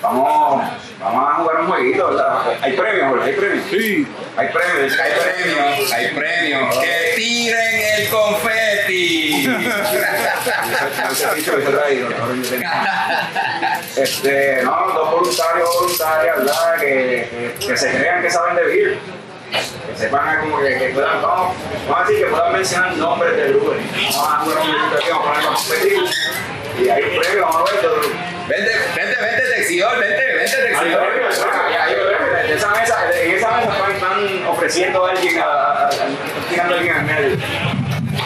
[0.01, 0.65] Vamos,
[1.01, 2.43] vamos a jugar un jueguito, ¿verdad?
[2.63, 3.65] Hay premios, Jorge, hay premios.
[3.71, 4.07] Sí.
[4.37, 4.99] Hay premios.
[4.99, 6.79] Hay premios, hay premios.
[6.79, 9.49] ¡Que tiren el confeti!
[13.97, 16.77] Este, no, dos voluntarios o voluntarias, ¿verdad?
[16.81, 18.99] Que, que, que se crean que saben de beer.
[19.87, 21.57] Que sepan como que, que puedan, vamos,
[21.89, 23.85] vamos a decir que puedan mencionar nombres de brewery.
[24.17, 26.03] Vamos a jugar un jueguito aquí, vamos a competir.
[26.79, 28.01] Y hay premios, vamos a ver todo.
[28.49, 31.25] Vente, vente, vente, Texidor, vente, vente, Texidor.
[32.47, 35.91] De esa mesa, en esa mesa están, ofreciendo a alguien, a, a,
[36.51, 37.37] tirando a alguien al medio.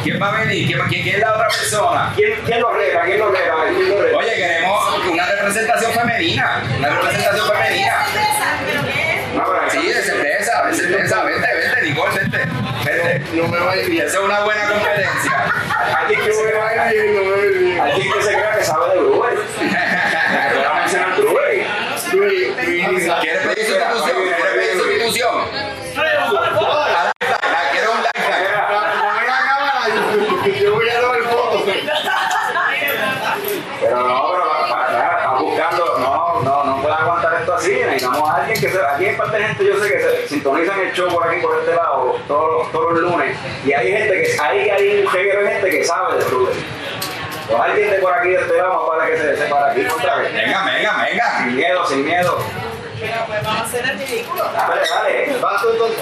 [0.09, 0.67] ¿Quién va a venir?
[0.67, 2.13] ¿Quién, quién, quién es la otra persona?
[2.17, 3.03] ¿Quién, quién lo rega?
[3.05, 3.55] ¿Quién lo rega?
[4.17, 6.63] Oye, queremos una representación femenina.
[6.79, 8.07] Una representación femenina.
[9.71, 11.23] Sí, de cerveza, de cerveza.
[11.25, 12.39] Vente, vente, Nicole, vente.
[12.87, 13.23] Vente.
[13.35, 14.07] No me va a ir Y bien.
[14.07, 15.53] esa es una buena competencia.
[15.99, 17.81] Alguien que, No me va a ir bien, no me va a ir bien.
[17.81, 19.25] alguien que se crea que sabe de Luis,
[23.21, 24.23] ¿Quieres pedir sustitución?
[24.25, 25.35] ¿Quieres pedir sustitución?
[25.99, 27.13] Ah,
[27.71, 28.49] ¿Quieres un lifetime?
[28.69, 31.63] Pon la cámara, yo- yo voy a dar fotos.
[33.81, 37.33] Pero no, pero va- va- va- está buscando, no, no, no puede aguantar
[37.99, 38.79] Necesitamos a alguien que se.
[38.81, 41.59] Aquí hay parte de gente, yo sé que se sintonizan el show por aquí, por
[41.59, 43.37] este lado, todos, los- todos los lunes.
[43.65, 44.41] Y hay gente que.
[44.41, 46.65] Hay, hay un género de gente que sabe de brewery.
[47.51, 50.23] O alguien de por aquí, de este lado, más para que se separe aquí contra
[50.23, 50.29] que.
[50.33, 51.39] Venga, venga, venga.
[51.45, 52.39] Sin miedo, sin miedo.
[53.01, 54.45] Pero pues vamos a hacer el ridículo.
[54.45, 55.37] Dale, dale.
[55.41, 55.99] ¿Vas tú entonces?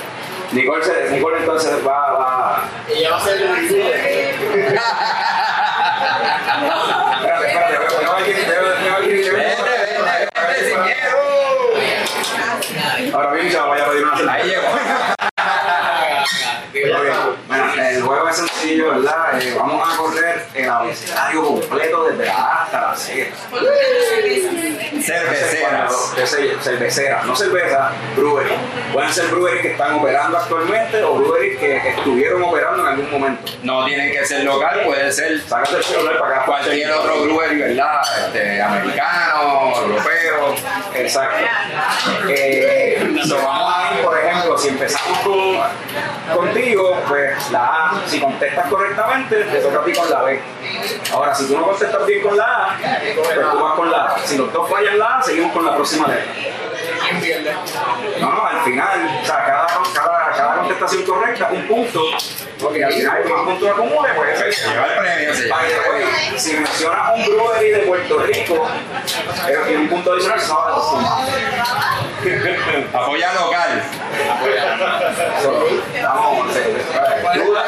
[0.52, 2.62] Nicole, se- Nicole entonces va, va.
[2.88, 3.84] Ella va a ser el ridículo.
[7.16, 11.16] Espérate, espérate, veo a alguien, veo- veo a alguien, veo- Vente, vente, vente, sin miedo.
[13.12, 14.32] Ahora bien, se vaya a pedir una.
[14.32, 14.62] Ahí llegó.
[17.48, 19.40] Bueno, el juego es sencillo, ¿verdad?
[19.40, 23.26] Eh, vamos a correr el abecedario completo desde la A hasta la Z.
[25.02, 26.12] Cerveceras.
[26.14, 26.64] Cerveceras.
[26.64, 28.50] Cerveceras, no cerveza, brewery.
[28.92, 33.52] Pueden ser breweries que están operando actualmente o breweries que estuvieron operando en algún momento.
[33.62, 36.46] No tienen que ser local, puede ser Sácate el celular para acá.
[36.46, 38.00] cualquier otro brewery, ¿verdad?
[38.26, 40.54] Este, americano, europeo.
[40.94, 41.46] Exacto.
[42.28, 48.20] Eh, so, vamos a ir, por ejemplo, si empezamos con, contigo, pues la A, si
[48.20, 50.40] contestas correctamente, te toca a ti con la B.
[51.12, 54.18] Ahora, si tú no contestas bien con la A, pues tú vas con la A.
[54.18, 56.32] Si los dos fallan la A, seguimos con la próxima letra.
[57.00, 57.52] ¿Quién pierde?
[58.20, 62.02] No, no, al final, o sea, cada, cada, cada contestación correcta, un punto,
[62.60, 65.58] porque al final, más puntos acumule, pues Se lleva el premio, se lleva
[66.36, 68.68] si mencionas un brewery de Puerto Rico,
[69.66, 71.96] tiene un punto adicional, se va a.
[72.92, 73.82] Apoya local.
[76.02, 76.54] Vamos,
[77.34, 77.64] duda,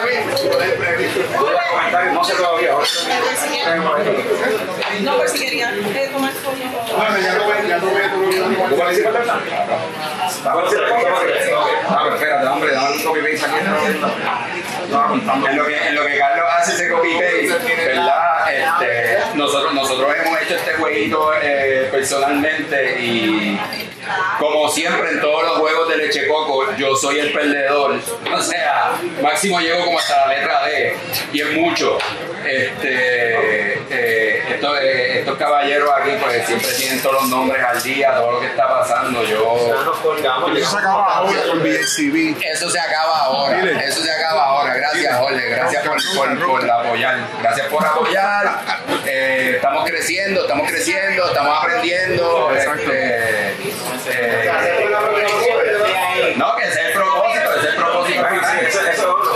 [1.39, 2.73] duda, comentarios, no sé todavía.
[5.03, 6.33] No, pues si querían eh, tomar.
[6.97, 8.03] Bueno, ya no ve, ya no ve
[9.19, 10.28] verdade.
[10.45, 14.01] Ah, pero espérate, hombre, dame un copy paste aquí.
[14.91, 15.49] No, apuntando.
[15.49, 18.53] En lo que, en lo que Carlos hace ese copy paste, ¿verdad?
[18.53, 23.59] Este, nosotros, nosotros hemos hecho este jueguito eh, personalmente y
[24.39, 27.97] como siempre en todos los juegos de leche coco, yo soy el perdedor.
[28.33, 30.97] O sea, máximo llego como hasta la letra D
[31.33, 31.99] y es mucho.
[32.47, 38.15] Este, eh, estos, eh, estos caballeros aquí pues siempre tienen todos los nombres al día,
[38.15, 39.23] todo lo que está pasando.
[39.25, 39.57] Yo
[40.35, 40.59] Colgamos.
[40.59, 41.63] Eso se acaba ahora con
[42.49, 44.75] eso se acaba ahora, eso se acaba ahora.
[44.75, 47.17] Gracias, Jorge, gracias por, por, por apoyar.
[47.41, 48.61] Gracias por apoyar.
[49.07, 52.51] Eh, estamos creciendo, estamos creciendo, estamos aprendiendo.
[52.53, 53.55] Este,
[54.11, 54.51] eh,
[56.37, 58.21] no, que es el propósito, ese es el propósito.
[58.23, 59.33] Bueno, sí, eso, eso es otro.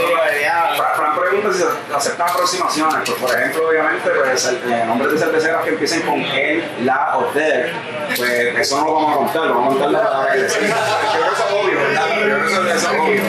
[0.97, 1.15] Fran-
[1.55, 3.09] Se aceptan aproximaciones.
[3.09, 7.19] Pues, por ejemplo, obviamente, pues, el, eh, nombres de cerveceras que empiecen con el, la
[7.19, 7.73] o der,
[8.17, 10.69] pues eso no lo vamos a contar, lo vamos a contar la palabra que decimos.
[10.69, 12.07] Yo creo que eso es obvio, ¿verdad?
[12.09, 13.23] Yo creo que eso, eso es obvio.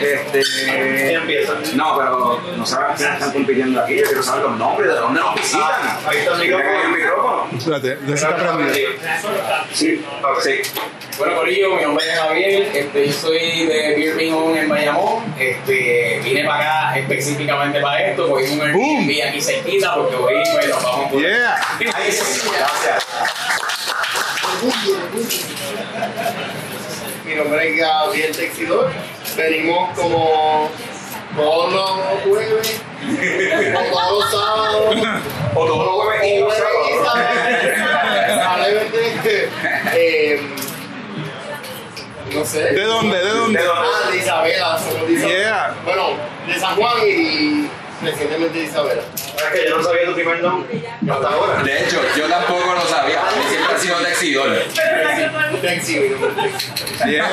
[0.00, 1.54] Este, ¿Quién empieza?
[1.74, 3.96] no, pero no saben quiénes están compitiendo aquí.
[3.98, 5.98] Yo quiero saber los nombres, de dónde nos visitan.
[6.06, 6.70] Ahí está el micrófono.
[6.70, 7.46] ¿Tienen el micrófono?
[7.56, 8.90] Espérate, necesita prendido.
[9.72, 10.04] Sí,
[10.42, 10.62] sí.
[11.18, 16.44] Bueno, Corillo, mi nombre es Javier, este, yo soy de On en Bayamón, este, vine
[16.44, 21.10] para acá específicamente para esto, cogí un Airbnb aquí cerquita porque hoy pues, nos vamos
[21.10, 21.60] por Yeah.
[21.80, 22.44] Gracias.
[27.24, 28.92] Mi nombre es Gabriel Texidor.
[29.36, 30.70] Venimos como
[31.36, 31.90] todos los
[32.22, 32.80] jueves,
[33.74, 34.94] o todos los sábados,
[35.56, 36.78] O todos los jueves y los sábados.
[42.34, 42.62] No sé.
[42.72, 43.18] ¿De dónde?
[43.18, 43.60] ¿De dónde?
[43.60, 43.68] ¿De?
[43.68, 45.38] Ah, de Isabela, somos de Isabela.
[45.38, 45.74] Yeah.
[45.84, 46.08] Bueno,
[46.46, 47.68] de San Juan y
[48.04, 49.02] recientemente de Isabela.
[49.38, 51.62] Es que yo no sabía tu primer nombre hasta ahora.
[51.62, 53.20] De hecho, yo tampoco lo sabía.
[53.36, 54.48] Yo siempre he sido texidor.
[55.62, 56.10] Texi, Texi.
[57.06, 57.28] Yeah.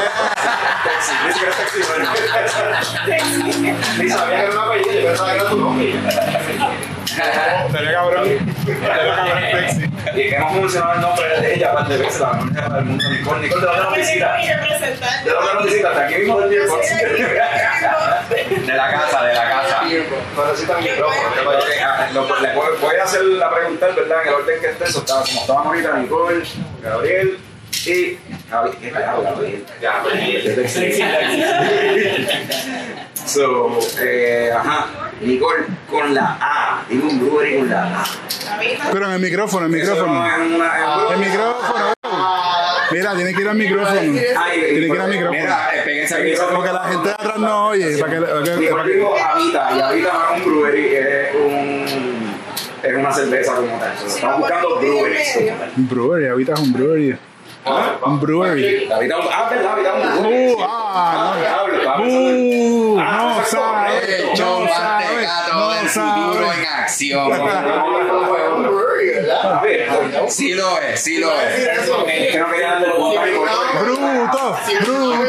[3.97, 5.93] Ni sabía que era un apellido, yo pensaba que era tu nombre.
[7.15, 8.25] Cabrón.
[8.81, 9.83] Cabrón sexy.
[10.15, 13.09] Y que hemos mencionado el nombre de ella aparte de veces, la jefa del mundo,
[13.09, 13.41] Nicole.
[13.41, 14.37] Nicole, ¿de dónde nos visita?
[15.23, 15.89] ¿De dónde nos visita?
[15.89, 16.87] ¿De aquí mismo del Deer Box?
[18.29, 19.81] De la casa, de la casa.
[20.35, 21.29] No necesitan micrófono.
[21.97, 24.21] Mira lo- le voy, a hacer la pregunta, ¿verdad?
[24.23, 26.43] En el orden que esté, como estaban ahorita, Nicole,
[26.83, 27.37] Gabriel
[27.85, 28.17] y
[28.49, 28.77] Gabriel.
[28.81, 29.65] ¿Qué carajo, Gabriel?
[29.81, 30.67] Gabriel.
[33.25, 34.87] So, eh, ajá,
[35.21, 38.03] Nicole con la A, digo un brewery con la A.
[38.91, 40.19] Pero en el micrófono, el Eso micrófono.
[40.21, 40.35] una-
[41.11, 41.93] El micrófono.
[42.91, 43.99] Mira, tiene que ir al micrófono.
[43.99, 45.31] Ay, Tiene que ir al micrófono.
[45.41, 46.33] Mira, eh, péguense aquí.
[46.53, 47.97] Porque la gente de atrás no oye.
[47.97, 48.51] Para que, para que-
[49.25, 51.34] Habita, y Habita un brewery, es un...
[52.85, 53.97] Es una cerveza como tal.
[53.97, 55.71] So, Estamos buscando breweries como tal.
[55.77, 57.17] Un brewery, ahorita es un brewery.
[58.05, 58.89] Un brewery.
[58.91, 59.25] Habita un...
[59.31, 59.71] Ah, ¿verdad?
[59.73, 60.53] Habita un brewery.
[60.53, 61.45] Uh, ah, en-
[61.97, 64.25] Uh, Ah, no sabe.
[64.37, 65.27] No sabe.
[65.51, 66.59] No futuro sabe.
[66.59, 67.31] en acción.
[67.31, 69.61] un brewery, ¿verdad?
[70.27, 71.69] Sí lo es, sí lo es.
[73.81, 75.25] Bruto, bruto.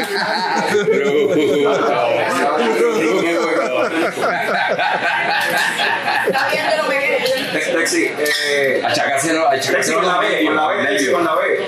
[6.26, 7.35] Está bien, pero me quedé.
[7.64, 8.82] Te- Texi, eh...
[8.84, 11.66] Achacárselo, achacárselo con la B, con la B, con la B.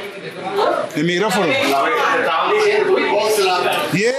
[0.96, 1.46] El micrófono.
[1.46, 1.90] Con la B.
[1.90, 4.18] Te estaban diciendo, uy, vos la- Yeah.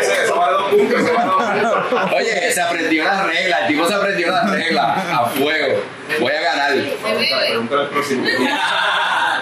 [0.00, 2.12] Ese- Eso vale dos puntos, eso vale dos puntos.
[2.14, 5.82] Oye, se aprendió las reglas, el tipo se aprendió las reglas a fuego.
[6.20, 6.72] Voy a ganar.
[6.72, 8.24] Pregúntale al próximo.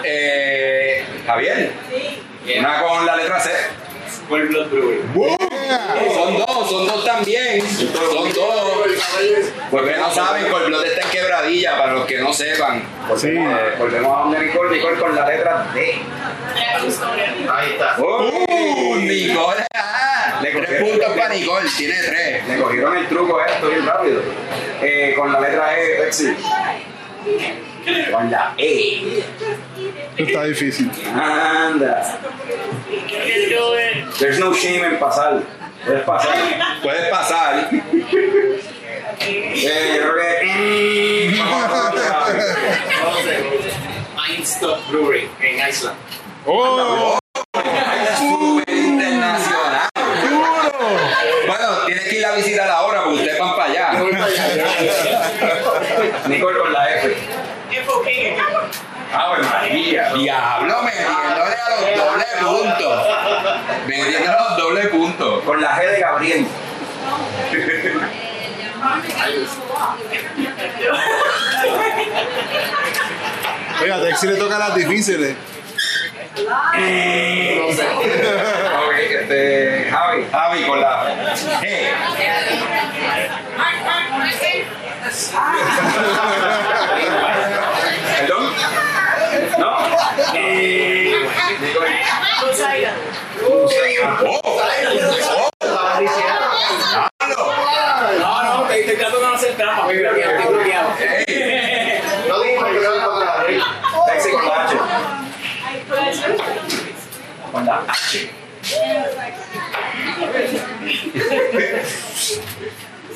[0.03, 1.71] Eh, Javier,
[2.57, 3.51] una con la letra C.
[6.13, 7.61] Son dos, son dos también.
[7.61, 8.71] Son dos.
[9.69, 12.83] Porque no saben, Colblot está en quebradilla, para los que no sepan.
[13.15, 13.29] Sí.
[13.29, 16.01] Eh, Volvemos a donde Nicole, Nicole con la letra D.
[17.51, 17.95] Ahí está.
[17.99, 19.65] Uh, Nicole.
[20.41, 22.47] Le tres puntos para Nicole, tiene tres.
[22.47, 24.21] Le cogieron el truco esto bien rápido.
[24.81, 26.35] Eh, con la letra E, Texi.
[28.11, 29.23] Con la E.
[30.17, 30.91] Está difícil.
[31.13, 32.19] Anda.
[34.19, 35.41] There's no shame en pasar.
[35.85, 36.35] Puedes pasar.
[36.81, 37.69] Puedes pasar.
[39.19, 41.39] Eh, en.
[46.45, 47.19] ¡Oh!
[48.17, 49.89] Súper internacional.
[51.47, 53.93] Bueno, tienes que ir a visitar ahora porque ustedes van para allá.
[56.27, 56.59] Nicole.
[59.13, 60.13] Ave María.
[60.13, 63.07] Diablo, metiéndole a los doble puntos.
[63.87, 65.43] Metiéndole a los doble puntos.
[65.43, 66.47] Con la G de Gabriel.
[73.81, 75.35] Oiga, a Texi le toca las difíciles.
[77.67, 79.89] Ok, este.
[79.91, 80.27] Javi.
[80.31, 81.05] Javi con la
[81.61, 81.91] G.
[89.61, 89.77] ¿No?
[90.33, 91.13] Eh,
[91.61, 92.01] Nicole.
[98.19, 100.89] No, no, te estoy tratando de no hacer trampa, estoy bloqueado, estoy bloqueado.
[102.27, 103.59] No que la con la H.
[107.51, 108.31] Con la H.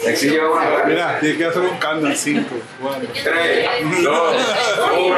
[0.06, 0.84] Hora.
[0.86, 3.10] Mira, tienes que hacer un countdown 5, 4.
[3.24, 3.70] 3,
[4.04, 4.36] 2,
[5.00, 5.18] 1.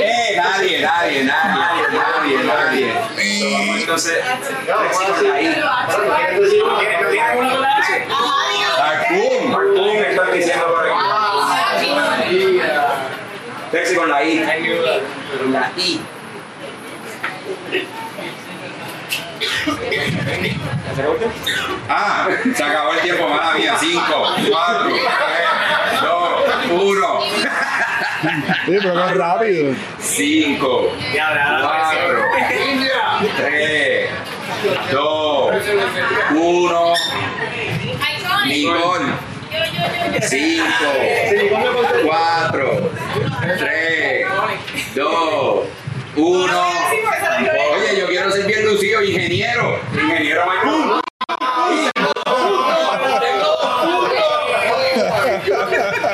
[0.00, 2.94] Eh, nadie, nadie, nadie, nadie, nadie.
[3.80, 4.24] Entonces.
[4.68, 4.98] Vamos
[13.70, 14.38] Texi a con la I.
[15.52, 16.00] la I.
[21.88, 23.76] Ah, se acabó el tiempo, mala mía.
[23.78, 25.02] Cinco, cuatro, tres,
[26.02, 26.30] dos,
[26.70, 27.19] uno.
[28.22, 29.74] Sí, pero más rápido.
[29.98, 30.92] Cinco,
[31.62, 32.24] cuatro,
[33.36, 34.10] tres,
[34.92, 35.54] dos,
[36.32, 36.94] uno.
[38.46, 39.12] Nicole.
[40.22, 40.66] Cinco,
[42.04, 42.90] cuatro,
[43.58, 44.26] tres,
[44.94, 45.64] dos,
[46.16, 46.62] uno.
[47.72, 49.80] Oye, yo quiero ser bien lucido, ingeniero.
[49.94, 51.00] Ingeniero Michael.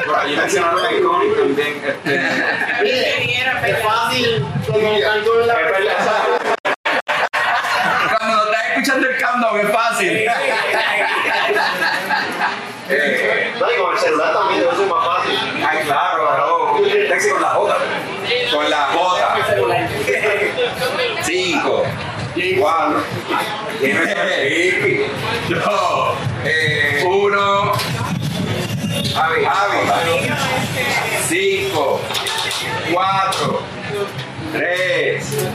[0.07, 1.83] Por allí mencionaron a Iconic también.
[2.05, 5.55] Este, Es fácil como cálculo en la
[8.19, 10.13] Cuando estás escuchando el countdown es fácil.
[12.89, 15.39] eh, No, y con el celular también debe ser más fácil.
[15.69, 16.47] ay, claro, claro.
[17.09, 17.77] Taxi con la J.
[18.53, 19.39] Con la J.
[21.23, 21.85] 5,
[22.59, 23.05] 4,
[23.81, 24.85] 3,
[25.49, 26.17] 2, 1.
[29.17, 29.79] Javi, Javi.
[31.27, 32.01] 5,
[32.93, 33.63] 4,
[34.53, 35.49] 3,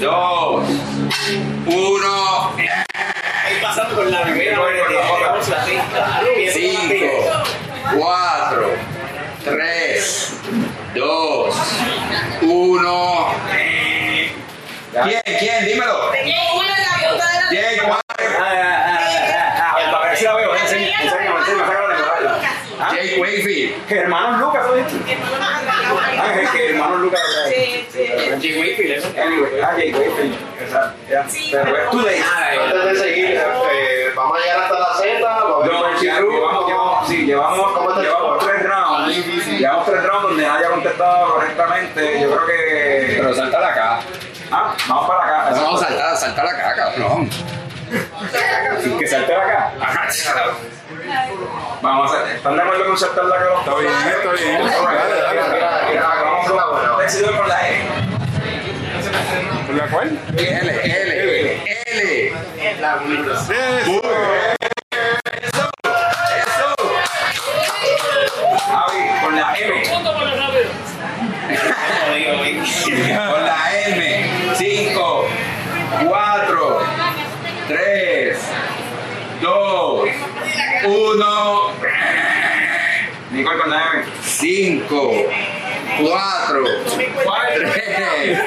[0.00, 0.68] 2,
[1.66, 2.52] 1.
[3.46, 4.58] Ahí pasando con la primera.
[4.58, 5.64] Voy con la otra.
[6.52, 7.06] 5,
[7.96, 8.70] 4,
[9.44, 10.32] 3,
[10.96, 11.54] 2,
[12.42, 13.34] 1.
[15.04, 15.22] ¿Quién?
[15.38, 15.66] ¿Quién?
[15.66, 16.10] Dímelo.
[17.50, 17.78] ¿Quién?
[17.86, 18.00] ¿Cuál?
[19.84, 22.40] El papel sí la veo, enséñame, enséñame, enséñame, sácala de medalla.
[22.80, 22.90] ¿Ah?
[22.92, 23.92] Jake Wakefield.
[23.92, 25.16] Hermanos Lucas, ¿no viste?
[26.18, 27.20] Ah, es que hermanos Lucas.
[27.48, 27.86] Sí,
[28.40, 28.48] sí.
[28.48, 29.08] Jake Wakefield, eso.
[29.16, 30.34] Anyway, ah, Jake Wakefield.
[30.60, 31.26] Exacto, ya.
[31.50, 32.24] Pero es too late.
[32.58, 37.88] Antes de seguir, este, vamos a llegar hasta la Z, No, llevamos, sí, llevamos, ¿Cómo
[37.90, 39.46] está el llevamos tres rounds.
[39.46, 42.20] Llevamos tres rounds donde nadie ha contestado correctamente.
[42.20, 43.14] Yo creo que.
[43.18, 44.00] Pero salta la acá.
[44.50, 45.50] Ah, vamos para acá.
[45.60, 47.30] Vamos a saltar, saltar la acá, cabrón.
[48.98, 49.72] Que salte acá.
[51.82, 52.32] Vamos a.
[52.32, 53.46] ¿Están de acuerdo con saltar la acá?
[53.60, 54.58] Está bien, está bien.
[56.56, 58.17] Vamos por la E.
[59.66, 60.18] ¿Por la cual?
[60.36, 61.62] L, L, L.
[65.48, 65.70] Eso.
[66.44, 66.70] Eso.
[68.68, 69.72] Javi, con la M.
[73.32, 74.00] Con la M.
[74.56, 75.28] 5,
[76.08, 76.80] 4,
[77.68, 78.38] 3,
[79.42, 80.08] 2,
[80.84, 81.72] 1.
[83.32, 84.04] Nicole con la M.
[84.24, 85.12] 5,
[86.00, 88.38] 4, 3.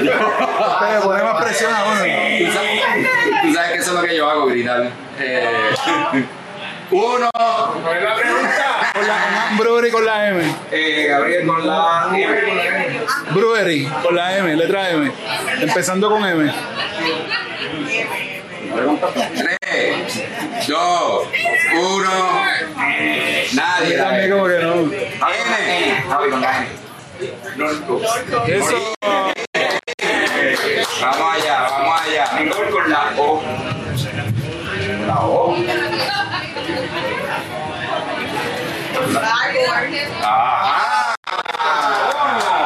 [0.00, 2.00] Le pone más presión a uno.
[2.00, 2.82] Tú sabes,
[3.42, 4.90] tú sabes que eso es lo que yo hago, gritar.
[5.18, 5.70] Eh,
[6.90, 7.30] uno.
[7.32, 8.16] Con la
[8.92, 10.54] con brewery con la M.
[10.70, 13.00] Eh, Gabriel con la M.
[13.30, 15.10] Brewery con la M, letra M.
[15.60, 16.52] Empezando con M.
[18.76, 21.28] Tres, dos,
[21.72, 22.44] uno.
[23.54, 23.96] Nadie.
[23.96, 24.74] Yo también como que no.
[24.74, 24.92] N.
[26.08, 26.68] Javi con la N.
[28.48, 28.94] Eso.
[31.00, 32.24] Vamos allá, vamos allá.
[32.40, 33.42] Nicole con la O.
[35.06, 35.56] La O.
[40.22, 41.14] Ajá.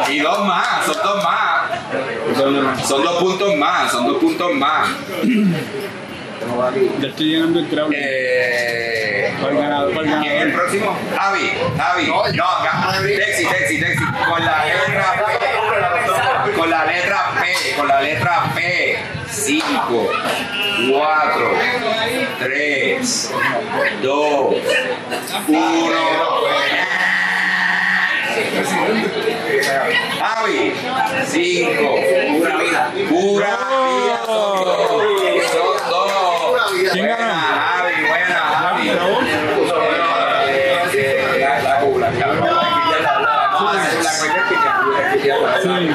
[0.09, 1.61] Y dos más, son dos más.
[2.87, 4.89] Son dos puntos más, son dos puntos más.
[7.01, 7.91] Ya estoy llenando el trago.
[7.95, 10.99] Eh, Para el ganador, para el ¿Quién es el próximo?
[11.17, 12.07] Javi, Javi.
[12.37, 12.93] No, acá.
[13.03, 14.05] Texi, Texi, Texi.
[14.29, 16.53] Con la letra P.
[16.57, 17.77] Con la letra P.
[17.77, 18.99] Con la letra P.
[19.31, 20.11] 5,
[20.91, 21.53] 4,
[22.41, 23.33] 3,
[24.03, 24.57] 2,
[25.49, 25.61] 1.
[30.19, 30.73] Javi,
[31.27, 31.71] 5,
[32.39, 32.93] pura vida.
[33.09, 34.21] Pura vida.
[34.27, 34.91] Son dos.
[35.51, 36.80] Son dos.
[36.93, 37.17] ¿Quién ganó?
[37.17, 38.87] Buena, Javi, buena, Javi.
[41.41, 42.49] La- la cula, cabrón.
[45.63, 45.91] Sí.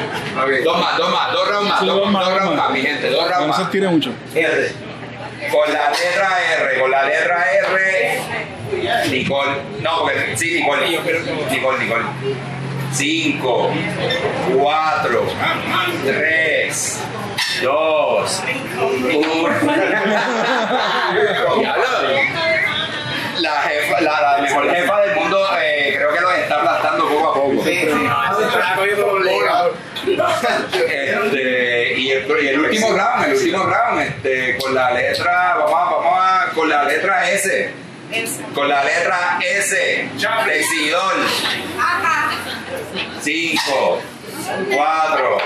[0.64, 2.56] Dos más, dos más, dos rounds más, dos, más, rounds más.
[2.56, 3.70] más, mi gente, dos rounds no se más.
[3.70, 4.10] tire mucho.
[4.34, 4.72] R.
[5.50, 6.28] Con la letra
[6.60, 8.20] R, con la letra R,
[9.10, 9.52] Nicole.
[9.80, 10.88] No, porque sí, Nicole.
[11.50, 12.04] Nicole, Nicole.
[12.92, 13.70] 5,
[14.54, 15.26] 4,
[16.06, 17.00] 3,
[17.62, 18.42] 2,
[19.12, 19.48] 1.
[23.40, 27.30] La, jefa, la, la mejor jefa del mundo eh, creo que los está aplastando poco
[27.30, 27.64] a poco.
[30.86, 35.72] Este, y, el, y el último round, el último round, este, con la letra, vamos
[35.72, 37.70] a, vamos a, con la letra S.
[38.54, 40.08] Con la letra S.
[40.52, 41.14] Exhibidor.
[43.20, 44.00] 5,
[44.46, 45.38] 4,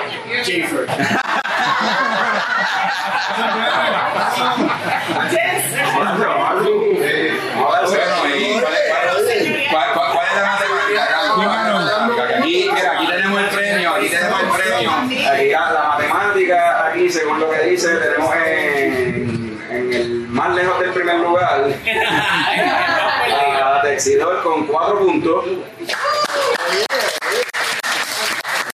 [8.11, 10.47] Bueno, ¿y cuál, es- la
[12.07, 12.93] matemática?
[12.93, 14.91] Aquí, tenemos el premio, aquí tenemos el premio.
[15.53, 21.17] La, matemática, aquí según lo que dice, tenemos en, en el más lejos del primer
[21.17, 21.65] lugar
[23.63, 25.45] a Texidor con 4 puntos.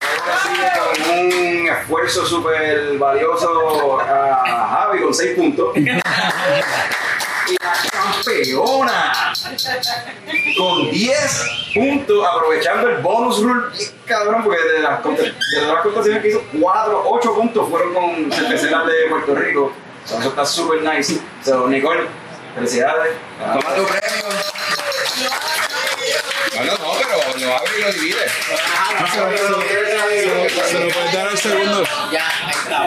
[0.01, 5.75] Ahora sí, con un esfuerzo súper valioso a Javi con 6 puntos.
[7.49, 9.33] Y la campeona
[10.57, 11.43] con 10
[11.73, 13.67] puntos, aprovechando el bonus rule,
[14.05, 18.85] cabrón, porque de las, de las contaciones que hizo, 4, 8 puntos fueron con cerveceras
[18.85, 19.71] de Puerto Rico.
[20.03, 21.19] So, eso está súper nice.
[21.43, 22.07] So, Nicole,
[22.55, 23.13] felicidades.
[23.39, 24.07] Toma tu premio.
[26.57, 28.25] Bueno, no, pero lo abre y lo divide.
[28.99, 29.61] No, se, lo, se lo-
[30.67, 31.83] se lo puedes dar al segundo.
[32.11, 32.77] Ya, ahí está.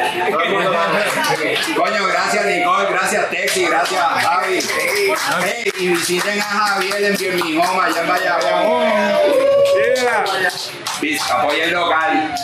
[1.76, 4.58] Coño, gracias Nicole, gracias Texi, gracias Javi.
[5.44, 8.84] Hey, y visiten a Javier en Birmingham, allá en Bayamón.
[11.32, 12.34] Apoyen local.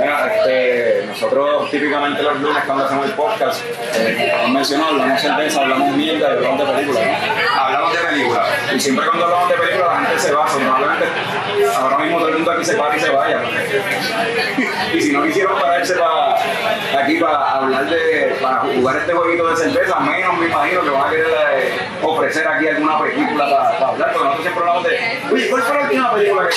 [0.00, 3.60] Mira, este, nosotros típicamente los lunes cuando hacemos el podcast,
[3.94, 7.02] eh, como mencionado, hablamos cerveza, hablamos mierda y hablamos de películas.
[7.04, 7.60] ¿no?
[7.60, 8.07] Hablamos de películas.
[8.74, 11.06] Y siempre cuando hablamos de películas la gente se va, probablemente
[11.76, 13.42] ahora mismo todo el mundo aquí se para y se vaya.
[14.92, 16.36] Y si no quisieron pararse para
[17.02, 21.06] aquí para hablar de, para jugar este jueguito de cerveza, menos me imagino que van
[21.06, 25.50] a querer eh, ofrecer aquí alguna película para, hablar, porque nosotros siempre hablamos de, oye,
[25.50, 26.48] ¿cuál fue la última película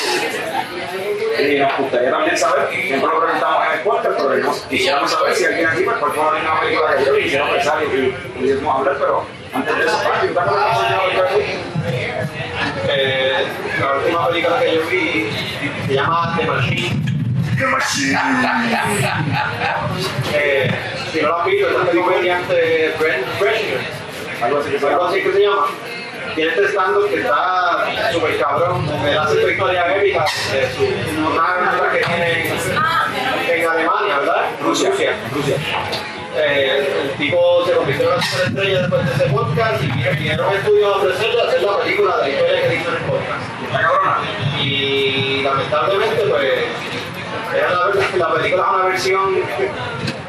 [1.38, 5.12] que Y nos gustaría también saber, siempre lo preguntamos en el podcast, pero queremos- quisiéramos
[5.12, 7.84] saber si alguien aquí, pues, cuál fue la última película que yo y quisiera pensar
[7.84, 11.70] y, pudiésemos hablar, pero antes de eso, Papi, ¿tú te acuerdas de la última película?
[12.89, 13.45] Eh,
[13.79, 15.29] la última película que yo vi
[15.88, 17.01] se llama The Machine.
[20.34, 20.71] Eh,
[21.11, 23.79] si no la has visto, es un comediante Brent Fresher.
[24.41, 25.09] Algo así que se Algo llama.
[25.11, 25.65] así que se llama.
[26.36, 28.89] Tiene este stand que está súper cabrón.
[29.05, 30.84] Él hace su historia épica de su
[31.29, 32.53] una que tiene en,
[33.61, 34.45] en Alemania, ¿verdad?
[34.61, 34.91] Rusia.
[35.34, 35.57] Rusia.
[36.38, 40.57] Eh, el tipo se convirtió en una superestrella después de ese podcast y vinieron a
[40.57, 44.61] estudios a ofrecerle hacer la película de la historia que hizo en el podcast.
[44.61, 46.53] Y lamentablemente, pues,
[47.55, 47.86] era la,
[48.17, 49.36] la película es una versión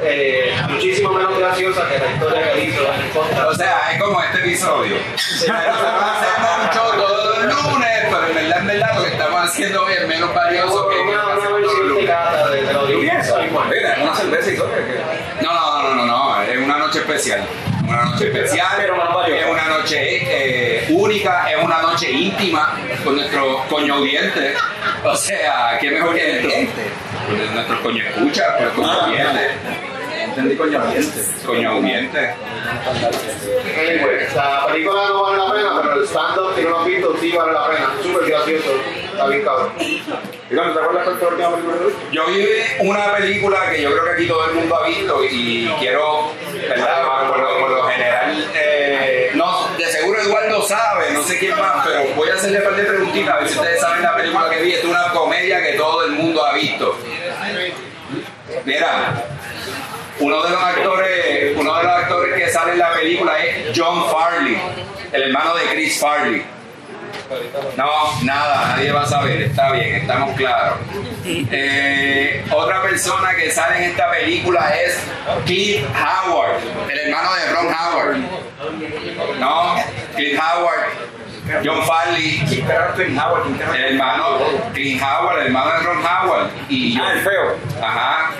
[0.02, 3.56] eh, muchísimo menos graciosa que la historia que hizo en el O podcast.
[3.56, 4.96] sea, es como este episodio.
[5.12, 9.40] Nosotros hacemos un show todos los lunes, pero en verdad, en verdad, lo que estamos
[9.44, 13.34] haciendo hoy es menos valioso que Una, una versión picada de, de la audiencia.
[13.70, 14.70] Mira, una cerveza y todo.
[14.74, 17.40] que- No, no, no, no, no, es una noche especial.
[17.88, 19.40] Una noche especial, Pero más valiosa.
[19.40, 24.56] es una noche eh, única, es una noche íntima con nuestros coño audientes.
[25.04, 26.48] O sea, ¿qué mejor que esto?
[27.28, 29.04] Con nuestros coño escucha, con los coño Ah.
[29.06, 29.50] audientes.
[30.22, 31.22] Entendí coño ambiente.
[31.46, 32.30] Coño audientes.
[33.78, 37.16] Anyway, la película no vale la pena, pero el stand-up, si no lo has visto,
[37.20, 37.86] sí vale la pena.
[38.02, 38.70] Súper gracioso.
[42.10, 42.46] Yo vi
[42.80, 46.32] una película que yo creo que aquí todo el mundo ha visto y quiero,
[46.68, 47.28] ¿verdad?
[47.28, 51.86] Por lo, por lo general, eh, no, de seguro Eduardo sabe, no sé quién más,
[51.86, 54.50] pero voy a hacerle un par de preguntitas a ver si ustedes saben la película
[54.50, 54.72] que vi.
[54.72, 56.96] Es una comedia que todo el mundo ha visto.
[58.64, 59.24] Mira,
[60.20, 64.10] uno de los actores, uno de los actores que sale en la película es John
[64.10, 64.60] Farley,
[65.12, 66.44] el hermano de Chris Farley.
[67.76, 70.78] No, nada, nadie va a saber, está bien, estamos claros.
[71.24, 74.98] Eh, otra persona que sale en esta película es
[75.46, 76.56] Cliff Howard,
[76.90, 78.16] el hermano de Ron Howard.
[79.38, 79.76] No,
[80.16, 83.42] Cliff Howard, John Farley, ¿Quién carajo es Clint Howard?
[83.44, 84.38] ¿Quién carajo el hermano,
[84.72, 86.50] Cliff Howard, el hermano de Ron Howard.
[86.68, 87.56] Y Ah, el feo.
[87.82, 88.30] Ajá.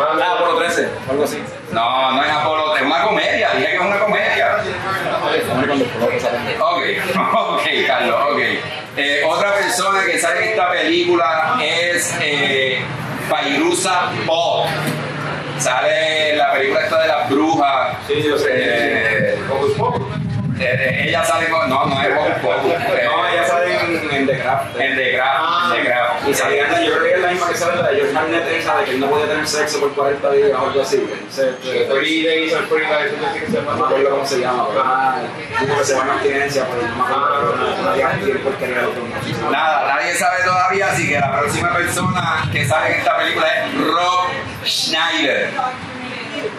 [0.00, 1.38] Ah, Apolo 13, algo así.
[1.72, 4.56] No, no es Apolo, es una comedia, dije que es una comedia.
[6.58, 6.82] Ok,
[7.34, 8.40] ok, Carlos, ok.
[8.96, 12.80] Eh, otra persona que sale en esta película es eh,
[13.28, 14.68] Pairusa Paul.
[15.58, 17.96] Sale en la película esta de las brujas.
[18.06, 18.48] Sí, yo sé.
[18.52, 19.38] Eh.
[20.60, 21.68] Eh, ella sale con.
[21.68, 22.72] No, no es Hocus Pocus.
[22.72, 24.80] Eh, No, ella sale en, en The Craft.
[24.80, 25.74] En The Craft.
[25.74, 26.28] The Craft.
[26.28, 28.76] Y salía, yo creo que es la misma que sale la de George Harnett esa
[28.78, 30.96] de que él no podía tener sexo por 40 días o algo así.
[30.96, 33.86] Entonces, eh, Three Days and Three Nights, no sé qué se no me llama.
[33.86, 35.18] acuerdo cómo se llama, pero ah,
[35.58, 39.50] como que se en abstinencia por no me acuerdo, pero no, había tiempo otro mundo.
[39.50, 43.74] Nada, nadie sabe todavía, así que la próxima persona que sale en esta película es
[43.80, 44.28] Rob
[44.64, 45.50] Schneider.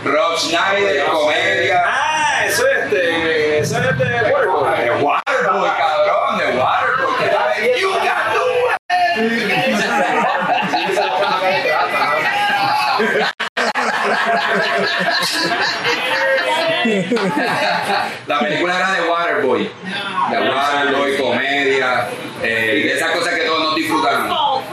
[0.04, 1.84] Rob Schneider, comedia.
[1.86, 4.80] Ah, eso es este, eso es de Waterboy.
[4.82, 7.14] De Waterboy, cabrón, de Waterboy.
[7.80, 8.82] You can do it.
[18.28, 19.72] La película era de Waterboy.
[20.32, 22.08] De Waterboy, comedia,
[22.42, 24.64] eh, de esas cosas que todos nos disfrutamos.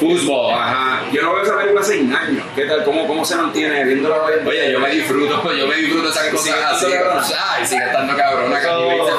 [0.00, 0.93] Fútbol, ajá.
[1.24, 2.44] No veo esa película hace años.
[2.54, 2.84] ¿Qué tal?
[2.84, 4.34] ¿Cómo, cómo se mantiene viéndola hoy?
[4.46, 7.32] Oye, yo me disfruto, yo me disfruto esas cosas Sigue así.
[7.50, 8.58] Ay, sigue estando cabrona.
[8.60, 8.66] Es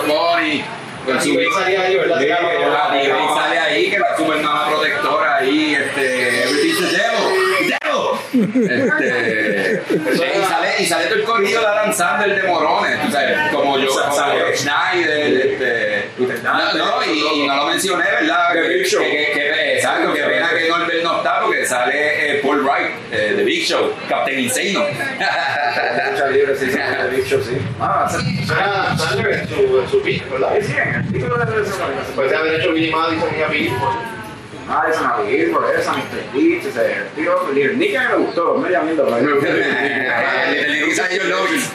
[0.05, 0.63] funny.
[1.03, 2.19] Con su Y salía ahí, ¿verdad?
[2.19, 2.27] Sí,
[3.35, 8.69] sale ahí, que la super mamá protectora ahí, este, everything's the devil, devil.
[8.71, 9.83] Este,
[10.39, 13.77] y sale, y sale todo el corrido de Adam Sandler de morones, tú sabes, como
[13.77, 13.89] yo.
[14.55, 16.09] Schneider, este,
[16.43, 18.53] no, no, y, y no lo mencioné, ¿verdad?
[18.53, 19.91] Que- Big Show.
[19.91, 21.93] que- que- que- exacto, que pena que Norbert no está porque sale
[22.37, 24.85] eh, Paul Wright, eh, de Big Show, Captain Insano.
[26.11, 27.57] Lucha libre, sí, sí, he dicho, sí.
[27.79, 30.49] Ah, se- Suena Sandler en su, en su beat, ¿verdad?
[30.59, 32.01] sí, sí, en el título de esa manera.
[32.15, 33.71] Puede haber hecho Billy Madison y a beat.
[34.67, 36.33] Ah, esa Navidad, por esa, Mr.
[36.33, 41.69] Beach, ese tío, Little Nicky me gustó, me llamé pero Le gusta a ellos Lois.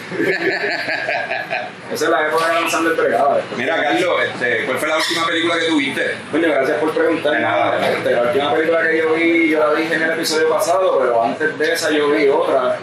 [1.92, 3.40] Esa es la época de lanzando entregada.
[3.56, 6.14] Mira, Carlos, este, ¿cuál fue la última película que tuviste?
[6.30, 7.32] Coño, gracias por preguntar.
[7.32, 7.90] De nada.
[7.90, 11.24] Este, la última película que yo vi, yo la dije en el episodio pasado, pero
[11.24, 12.76] antes de esa yo vi otra,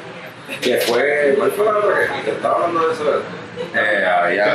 [0.62, 3.22] que fue, ¿cuál fue la otra que te estaba hablando de eso?
[3.74, 4.46] Eh, había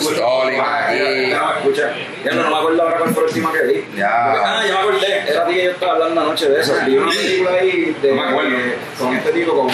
[0.00, 1.30] Stalin Ah, aquí.
[1.32, 1.92] no escucha.
[2.24, 3.84] Ya no, no me acuerdo ahora cuál fue la última que vi.
[3.96, 4.30] Ya.
[4.32, 5.30] Porque- ah, ya me acordé.
[5.30, 6.74] Era a ti que yo estaba hablando anoche de eso.
[6.84, 8.56] Vi una película ahí de, No me acuerdo.
[8.98, 9.68] con este tipo, con,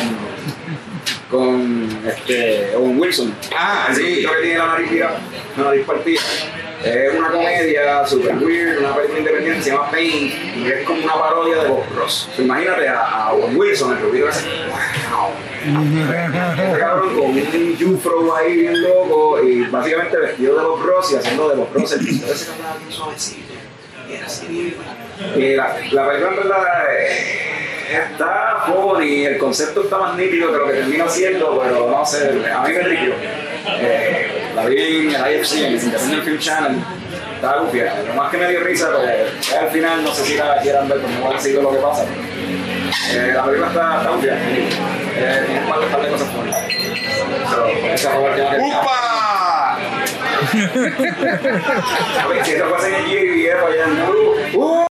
[1.35, 3.35] con este, Owen Wilson.
[3.57, 4.17] Ah, sí.
[4.17, 4.91] tipo que tiene la nariz
[5.57, 6.21] la nariz partida.
[6.85, 11.15] Es una comedia super weird, una película independiente, se llama Pain, y es como una
[11.15, 12.29] parodia de Bob Ross.
[12.39, 15.31] Imagínate a, a Owen Wilson, el rubio ese, wow.
[15.65, 21.17] Este cabrón con un jufro ahí bien loco y básicamente vestido de Bob Ross y
[21.17, 23.55] haciendo de Bob Ross el piso ese cabrón bien suavecito.
[24.07, 24.75] Y era así bien.
[25.37, 26.65] Y la, la película en verdad
[26.99, 32.05] eh, está funny, el concepto está más nítido que lo que termina siendo, pero no
[32.07, 33.13] sé, a mí me rigió.
[33.81, 36.77] Eh, la vi en el IFC, en el Independent Film Channel.
[37.35, 37.95] Estaba gufia.
[38.07, 41.01] Lo más que me dio risa, pues al final no sé si la quieran ver,
[41.01, 42.05] porque no voy a decir lo que pasa.
[43.13, 44.35] Eh, la película está, está gufia.
[44.37, 46.57] Eh, tiene un par de, par de cosas buenas.
[47.51, 49.79] So, esa última que- ¡Upa!
[52.45, 54.85] Si eso fuese en el GBF allá en Nuru, ¡uh!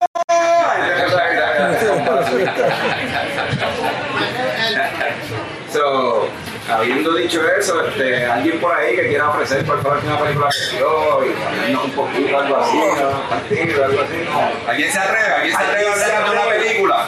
[5.71, 6.27] So,
[6.71, 10.75] habiendo dicho eso, este, alguien por ahí que quiera ofrecer por favor una película que
[10.77, 13.29] vio y ponernos un poquito algo así, ¿no?
[13.29, 14.69] Partido, algo así, ¿no?
[14.69, 15.33] ¿Alguien se atreve?
[15.35, 17.07] ¿Alguien se atreve a hablar de una película?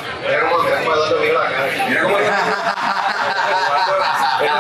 [1.20, 1.68] Miedo la cara.
[1.90, 2.28] Mira cómo es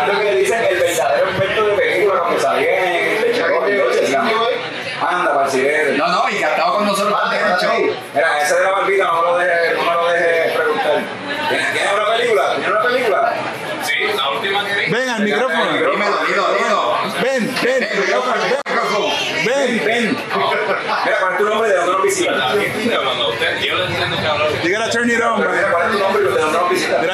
[0.08, 3.66] lo que le dicen el verdadero experto de película cuando salía en el show.
[3.68, 4.22] entonces, ya.
[4.22, 6.08] Anda, para el sireno.
[6.08, 7.96] No, no, y que ha estado con nosotros también en el show.
[8.14, 11.02] Mira, ese de la barbita no me lo deje, no me lo deje preguntar.
[11.50, 12.56] ¿Tiene tiene una película?
[12.56, 13.34] ¿Tiene una película?
[13.84, 14.92] Sí, la última que vi.
[14.92, 15.74] Ven al micrófono.
[15.74, 16.98] Dímelo, dilo, dilo.
[17.22, 19.08] Ven, ven, El micrófono, el micrófono.
[19.46, 19.86] ven.
[19.86, 20.06] Ven.
[20.14, 20.52] Mira, ¿cuál
[21.04, 21.23] es tu nombre y de dónde nos visitas?
[21.23, 23.30] ¿A quién estoy hablando?
[23.30, 23.60] ¿Usted?
[23.62, 24.50] Yo le entiendo que hablo.
[24.64, 25.52] You gotta turn it on, man.
[25.52, 26.24] mira, ¿cuál es tu nombre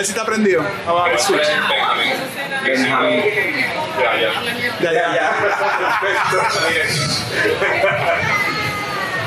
[0.03, 0.63] si está prendido.
[0.87, 1.47] Abajo, el switch.
[1.69, 2.13] Benjamín.
[2.63, 3.23] Benjamín.
[3.99, 4.31] Ya, ya.
[4.79, 5.31] Ya, ya, ya.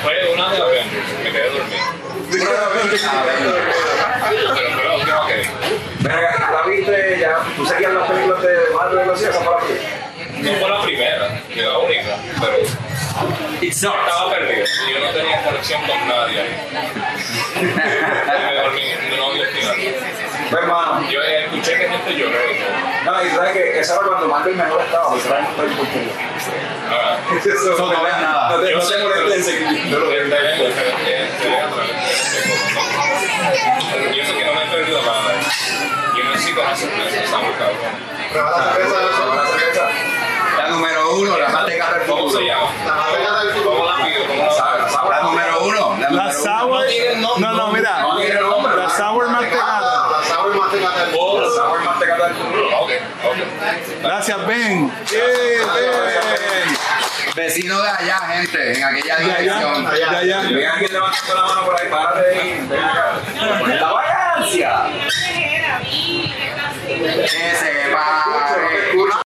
[0.03, 1.09] Fue una de Avengers.
[1.22, 2.03] Me quedé dormido.
[2.30, 2.47] Pero
[4.74, 5.47] fue la última que vi.
[6.01, 7.38] Mira, ¿la viste ya?
[7.57, 9.24] ¿Tú seguías las películas de Marvel y así?
[9.24, 10.03] ¿Esa fue la primera?
[10.43, 12.57] No fue la primera, ni la única, pero
[13.62, 13.94] It's not.
[14.08, 14.66] estaba perdido.
[14.90, 16.52] Yo no tenía conexión con nadie ahí.
[17.62, 18.82] Me dormí,
[19.16, 19.76] no final.
[20.50, 22.38] Pues, hermano, Yo eh, escuché que gente lloró
[23.04, 25.86] no, y sabes que esa era cuando Marvel mejor estaba, porque era un país por
[27.50, 28.50] Eso no veas nada.
[28.50, 29.90] No te, Yo no sé te molestes en.
[29.90, 29.98] No
[34.14, 35.34] Yo sé que no me he perdido nada.
[36.16, 37.78] Yo necesito una sorpresa, ¿sabes, cabrón?
[38.30, 39.34] Prueba la eso.
[39.34, 39.71] La cerveza.
[41.12, 42.46] Número uno, la más tecata del ¿Cómo se futuro.
[42.46, 42.70] llama?
[42.86, 43.86] La más pegada del ¿Cómo fútbol.
[43.86, 44.26] la pido?
[44.26, 45.10] ¿Cómo la Sabe, la sabe.
[45.10, 45.96] La número uno.
[46.00, 46.84] La, La número sour.
[47.38, 47.98] No, no, mira.
[48.00, 48.76] No tiene nombre.
[48.76, 50.10] La sour más pegada.
[50.10, 52.68] La sour más pegada del Oh, La sabor más tecata del futuro.
[52.80, 52.90] Ok,
[53.24, 53.36] ok.
[54.02, 54.90] Gracias, Ben.
[55.10, 56.76] Yeah, Ben.
[57.34, 59.84] Vecino de allá, gente, en aquella dirección.
[59.90, 60.40] ya, ya, ya.
[60.50, 62.66] Ve a alguien levantando la mano por ahí, párate ahí.
[62.68, 63.20] Ven acá.
[63.80, 64.82] ¡La vagancia!
[66.86, 69.31] Que se pare, que se pare.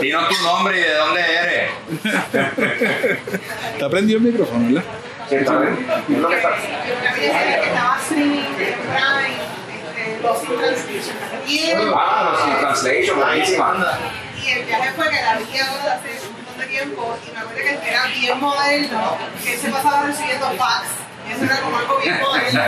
[0.00, 1.70] Dinos tu nombre y de dónde eres.
[3.74, 4.84] Está prendido el micrófono, ¿verdad?
[5.28, 5.86] Sí, está bien.
[6.08, 6.50] Es lo que está.
[6.56, 7.68] Este,
[10.22, 11.16] Lost in Translation.
[11.94, 13.98] Ah, buenísima.
[14.36, 17.80] y el viaje fue que la vi hace un montón de tiempo y me acuerdo
[17.82, 21.07] que era bien moderno, que él se pasaba recibiendo fax.
[21.30, 22.60] Eso era como algo bien moderno.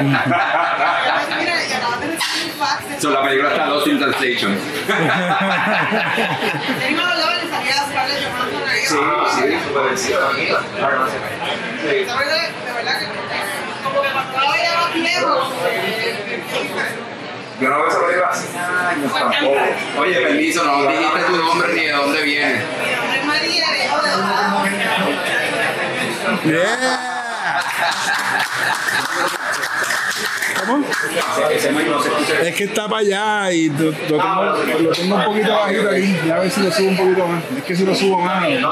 [1.38, 2.88] Mira, y acabas de recibir fax.
[2.88, 4.58] de- So, la película está Lost in Translation.
[7.90, 8.80] Scarlett Johansson ahí.
[8.80, 9.96] Sí, sí, súper
[12.64, 13.04] de verdad que
[13.82, 16.14] como que cuando la veía más viejo, como que-
[17.60, 19.60] Yo no veo esa película hace años tampoco.
[19.98, 22.62] Oye, permiso, no dijiste tu nombre ni de dónde vienes.
[22.62, 23.80] Mi nombre es María, de
[26.44, 26.99] Yeah.
[30.66, 30.84] ¿Cómo?
[32.42, 36.16] Es que está para allá y lo, tengo, lo tengo un poquito bajito aquí.
[36.26, 37.42] Ya a ver si lo subo un poquito más.
[37.56, 38.40] Es que si lo subo más.
[38.42, 38.68] Bueno,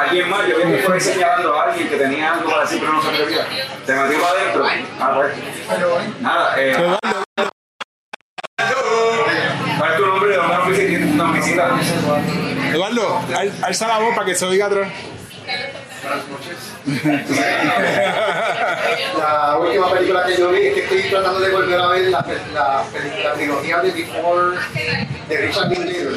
[0.00, 2.78] alguien más, yo vi que por ahí señalando a alguien que tenía algo para decir,
[2.80, 3.46] pero no se atrevía.
[3.86, 4.66] Te metió para adentro.
[5.00, 5.32] Ah, pues.
[6.20, 6.70] Nada, eh.
[6.72, 7.24] Eduardo,
[9.78, 10.30] ¿Cuál es tu nombre?
[10.30, 11.68] ¿De dónde nos visita?
[11.68, 12.20] Nos visita?
[12.72, 14.88] Eduardo, al- alza la voz para que se oiga atrás.
[19.18, 22.24] La última película que yo vi es que estoy tratando de volver a ver la,
[22.52, 22.84] la,
[23.22, 24.58] la trilogía de Before
[25.28, 26.12] de Richard Linklater.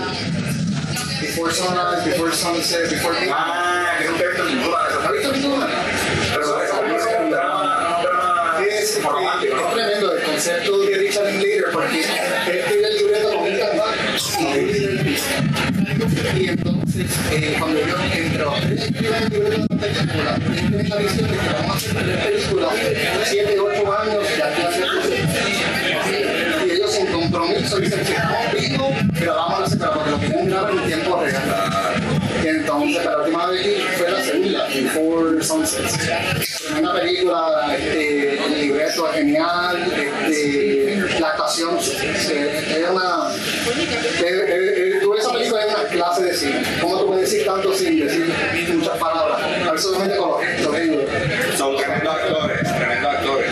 [1.21, 3.33] Before Sunrise, Before Sunset, Before Midnight.
[3.33, 5.05] Ah, que te he visto ninguna de esas.
[5.05, 5.67] ¿Has visto ninguna?
[6.33, 6.71] Pero es
[7.19, 7.97] un drama,
[8.67, 8.99] Es,
[9.73, 12.07] tremendo el concepto de Richard Linklater porque él
[12.57, 13.45] escribe el libreto con un
[15.05, 15.29] piso.
[16.35, 20.69] Y entonces, eh, cuando yo entre los tres escriben el libreto de la película, ellos
[20.69, 22.73] tienen la visión de que vamos a hacer tres películas,
[23.25, 24.85] siete, ocho años, y aquí hacer
[26.65, 30.49] Y ellos sin compromiso dicen que estamos vivos, pero vamos a hacer porque lo quieren
[30.49, 31.43] grabar en tiempo real.
[32.43, 35.85] Y entonces, la última vez que fue la segunda, Before Sunset.
[36.67, 43.35] Tremenda película, este, el libreto genial, este, la actuación es una.
[44.23, 44.86] eh, eh,
[45.59, 46.63] eh, es una clase de cine.
[46.81, 48.33] ¿Cómo tú puedes decir tanto sin decir
[48.75, 49.41] muchas palabras?
[49.41, 50.41] A ver, solamente con los
[50.75, 51.07] ¿eh?
[51.57, 53.51] Son tremendos actores, tremendos actores.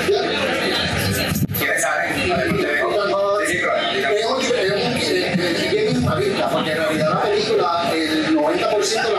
[1.58, 2.58] ¿Quiénes salen?
[2.58, 2.76] De-.
[5.36, 9.15] Es bien minimalista, porque en realidad la película, el 90% la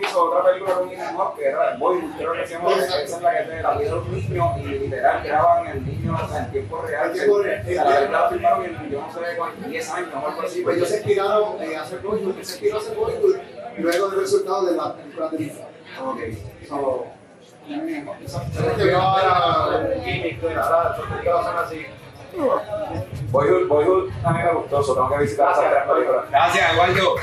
[0.00, 3.30] hizo otra película con Ethan Hawke, que era Boy, creo que llama, esa es la
[3.30, 6.38] que es de la vida de un niño y literal graban el niño o sea,
[6.38, 7.06] en tiempo real.
[7.06, 8.12] En tiempo real.
[8.12, 10.62] La filmaron en, yo no sé cuántos, 10 años o algo así.
[10.62, 13.36] Pues ellos se inspiraron eh, a hacer Bollywood, se inspiró a hacer Bollywood
[13.78, 15.66] luego del resultado de la película de Disney.
[16.04, 16.20] Ok,
[16.68, 17.06] So.
[23.30, 26.30] Boyhood, Boyhood a mí me gustó, tengo que visitar esas tres películas.
[26.30, 27.16] Gracias, Eduardo.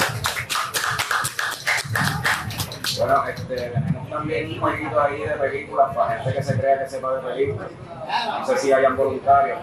[3.04, 6.90] Bueno, este, tenemos también un jueguito ahí de películas para gente que se crea que
[6.90, 7.68] sepa de películas.
[8.40, 9.60] No sé si hayan voluntarios,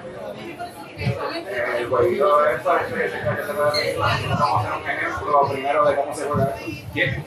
[0.99, 4.21] eh, el jueguito es para que se crea que sepa de películas.
[4.29, 6.83] Vamos a hacer un ejemplo primero de cómo se juega esto.
[6.93, 7.25] ¿Quién,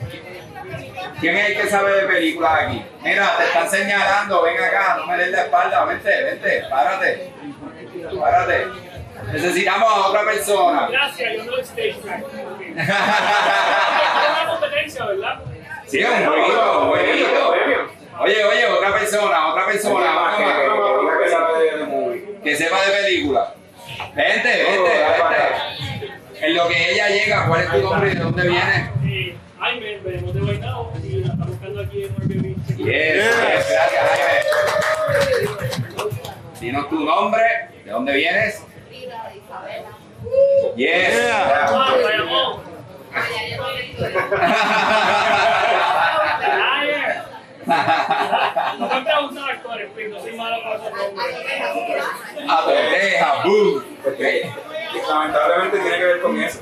[1.18, 2.84] quién es el que sabe de películas aquí?
[3.02, 7.32] Mira, te están señalando, ven acá, no me des la espalda, vente, vente, párate.
[8.20, 8.66] Párate.
[9.32, 10.86] Necesitamos a otra persona.
[10.92, 11.76] Gracias, yo no track.
[12.76, 12.88] Es
[14.30, 15.40] una competencia, ¿verdad?
[15.86, 17.54] Sí, es un jueguito, un jueguito.
[18.20, 20.36] Oye, oye, otra persona, otra persona, más
[22.42, 23.54] que, sepa de película.
[24.14, 25.36] Vente, vente, vente.
[26.40, 28.90] En lo que ella llega, ¿cuál es tu nombre y de dónde vienes?
[29.04, 32.56] Eh, Jaime, venimos de Guaynabo y la estamos buscando aquí en Airbnb.
[32.68, 34.54] Yes, yes, gracias, Jaime.
[36.60, 37.42] Dinos tu nombre,
[37.84, 38.64] ¿de dónde vienes?
[40.76, 41.30] Yes.
[41.32, 42.60] Ah, Bayamón.
[42.60, 42.73] Ayer.
[48.78, 50.88] No me preguntan actores, pues no soy malo para esos.
[52.48, 53.84] Abeja, boom.
[55.08, 56.60] Lamentablemente tiene que ver con eso.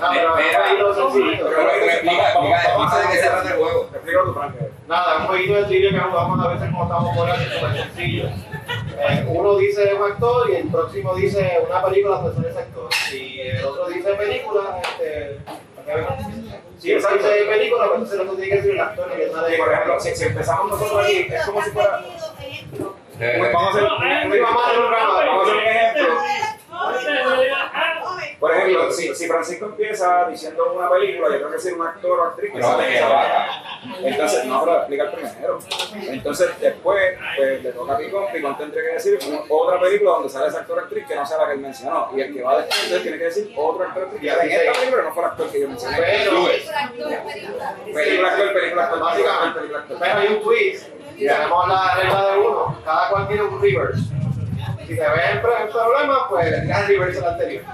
[0.00, 0.72] Ah, pero Espera.
[0.74, 0.78] un
[1.88, 2.48] explica de.
[4.88, 5.26] Nada,
[5.66, 8.28] trivia que jugamos a veces cuando estamos fuera, que es súper sencillo.
[8.98, 12.88] Eh, uno dice un actor y el próximo dice una película donde sale ese actor.
[13.12, 15.38] Y el otro dice película, este.
[15.76, 16.60] ¿para qué ven?
[16.78, 19.56] Si él dice película, pues entonces el otro tiene que decir el actor Sí, sale.
[19.56, 22.04] por ejemplo, si, si empezamos nosotros aquí, es como si fuera.
[23.18, 24.46] Eh, vamos a hacer un ejemplo.
[28.38, 32.18] Por ejemplo, si, si Francisco empieza diciendo una película, yo tengo que decir un actor
[32.20, 32.76] o actriz que esa va.
[32.78, 33.46] película.
[34.02, 35.58] Entonces, no, pero explicar primero.
[36.12, 40.28] Entonces, después, pues, le toca a Picón, Picón tendría que decir una- otra película donde
[40.28, 42.10] sale ese actor o actriz que no sea la que él mencionó.
[42.14, 44.50] Y el que va después, entonces, tiene que decir otro actor o actriz que en
[44.52, 45.96] esta película no fue el actor que yo mencioné.
[45.98, 46.46] Pero,
[47.94, 49.96] Película actor, película actor, básicamente película actor.
[50.00, 52.78] pero hay un quiz y tenemos la regla de uno.
[52.84, 54.02] Cada cual tiene un reverse.
[54.86, 57.64] Si en pro- en problema, pues le tiras el reverse al anterior.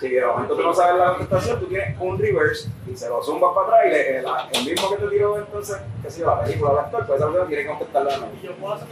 [0.00, 3.22] Si de momento tú no sabes la contestación, tú tienes un reverse y se lo
[3.22, 6.40] zumbas para atrás y le- el, el mismo que te tiró entonces, que yo, la
[6.42, 8.32] película o el actor, pues esa persona tiene que contestarla de nuevo.
[8.42, 8.88] Yo puedo hacer.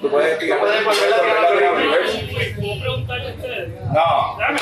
[0.00, 2.54] Tú puedes a tirar el reverse.
[2.56, 3.80] ¿Puedo preguntarle a ustedes?
[3.92, 4.36] No.
[4.38, 4.60] Dame.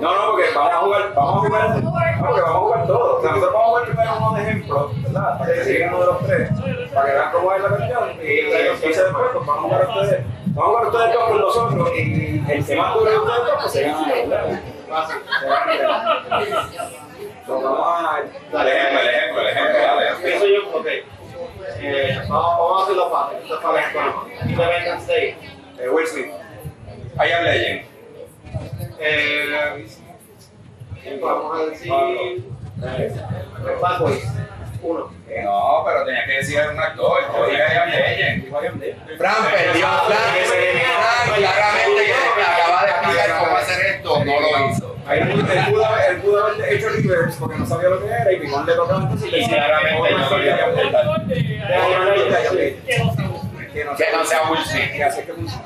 [0.00, 1.92] No, no, porque vamos a jugar, vamos a jugar, no,
[2.26, 3.16] porque vamos a jugar todo.
[3.18, 5.38] O sea, nosotros vamos a jugar primero unos ejemplos, ¿verdad?
[5.38, 6.50] Para que se sigan uno de los tres,
[6.92, 8.10] para que vean cómo es la cuestión.
[8.22, 10.24] Y entonces después pues, vamos a jugar ustedes
[10.54, 13.72] Vamos con ustedes dos con nosotros y el que más dure de ustedes dos, pues
[13.72, 14.14] se gana.
[14.14, 14.60] ¿verdad?
[15.42, 16.22] Gana.
[17.40, 18.20] Entonces, vamos a.
[18.20, 19.74] El ejemplo, el ejemplo, el ejemplo.
[20.16, 20.86] Empiezo yo, ok.
[21.80, 23.38] Eh, vamos, vamos a hacerlo fácil.
[23.42, 24.14] Esto es para la escuela.
[24.44, 25.36] Independence Day.
[25.78, 26.26] Eh, Will Smith.
[27.16, 27.82] I am Legend.
[29.00, 29.86] Eh,
[31.20, 31.92] vamos a decir.
[31.92, 32.42] Eh,
[33.80, 34.24] Bad Boys.
[34.84, 35.10] Uno.
[35.44, 37.20] No, pero tenía que decir un actor.
[37.36, 38.48] Yo dije am Legend.
[38.50, 39.86] Fran perdió.
[39.86, 44.96] Fran, Fran claramente que acaba de explicar cómo hacer esto, no lo hizo.
[45.06, 45.28] Ahí él
[45.70, 48.64] pudo, haber- él pudo haber hecho reverse porque no sabía lo que era y Picón
[48.66, 51.26] le tocaba entonces le decía Claramente yo no quería apuntar.
[53.72, 54.94] que no Que no sea Will Smith.
[54.94, 55.64] Y así es que funciona.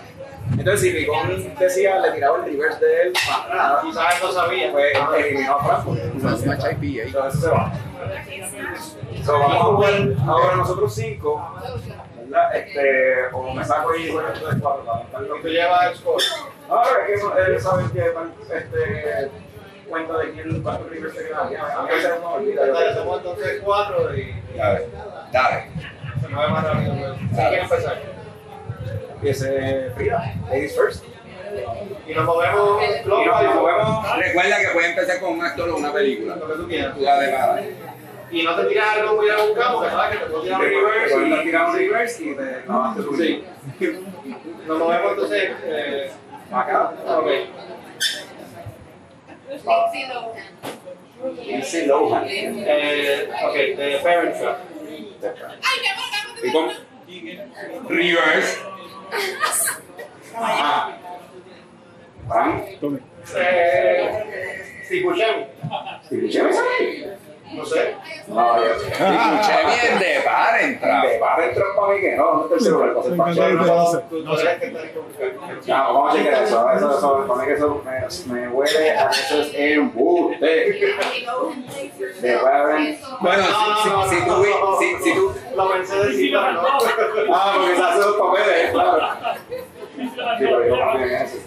[0.53, 4.33] Entonces, si Picón decía, le tiraba el reverse de él, más nada, Quizás él no
[4.33, 4.73] sabía.
[4.73, 5.85] pues eliminó a Fran.
[5.85, 6.51] porque- Entonces,
[7.07, 7.73] eso se va.
[9.25, 9.93] So, vamos a jugar
[10.27, 11.45] ahora nosotros cinco,
[12.17, 12.57] ¿verdad?
[12.57, 15.25] Este, o me saco y juego de cuatro para.
[15.25, 16.23] Y tú llevas el score.
[16.69, 18.01] No, es que él sabe que
[18.57, 19.31] este,
[19.89, 21.41] cuenta de quién cuántos reverse se queda.
[21.41, 22.67] A mí a veces no me olvida.
[22.67, 24.87] Dale, somos entonces cuatro y Dale,
[25.33, 25.65] dale.
[26.21, 26.95] se mueve más rápido.
[26.97, 27.13] pues.
[27.19, 28.18] ¿Quién quiere empezar?
[29.19, 31.05] Empiece Frida, ladies first.
[32.07, 34.17] Y nos movemos Y nos movemos.
[34.17, 36.37] Recuerda que puede empezar con un actor o una película.
[36.37, 36.95] Lo que tú quieras.
[36.97, 37.63] Tú para.
[38.31, 41.15] Y no te tiras algo muy rebuscado, porque sabes que te puedo tirar un reverse.
[41.17, 43.45] Te y- tirar un reverse y te clavaste tu Sí.
[44.67, 45.51] Nos movemos entonces.
[45.65, 46.11] Eh,
[46.53, 46.93] Acá.
[47.07, 47.27] ok.
[51.45, 52.25] Lindsay Lohan.
[52.29, 54.59] Eh, ok, de Parent Trap.
[56.45, 56.71] Y con
[57.89, 58.59] Reverse.
[60.35, 60.99] Ajá.
[62.29, 62.65] Fran.
[62.81, 63.01] Tome.
[63.37, 65.47] Eh, si Buscemi.
[66.11, 67.19] ¿Y Michelle sabe?
[67.53, 67.95] No sé.
[68.27, 68.73] No, yo.
[68.75, 71.07] Escuché bien de par entrar.
[71.07, 72.93] De entrar para mí que no, no te no, sabes
[74.59, 76.71] que vamos a chequear eso.
[76.71, 80.47] Eso, eso, para mí que eso me, me huele a eso es embuste.
[82.21, 82.39] De.
[83.21, 84.45] Bueno, si, si, si tú,
[84.79, 86.41] si, si tú, Lo pensé decir, no.
[87.33, 89.01] Ah, porque se hace los papeles, claro.
[89.97, 91.39] Sí, pero yo eso.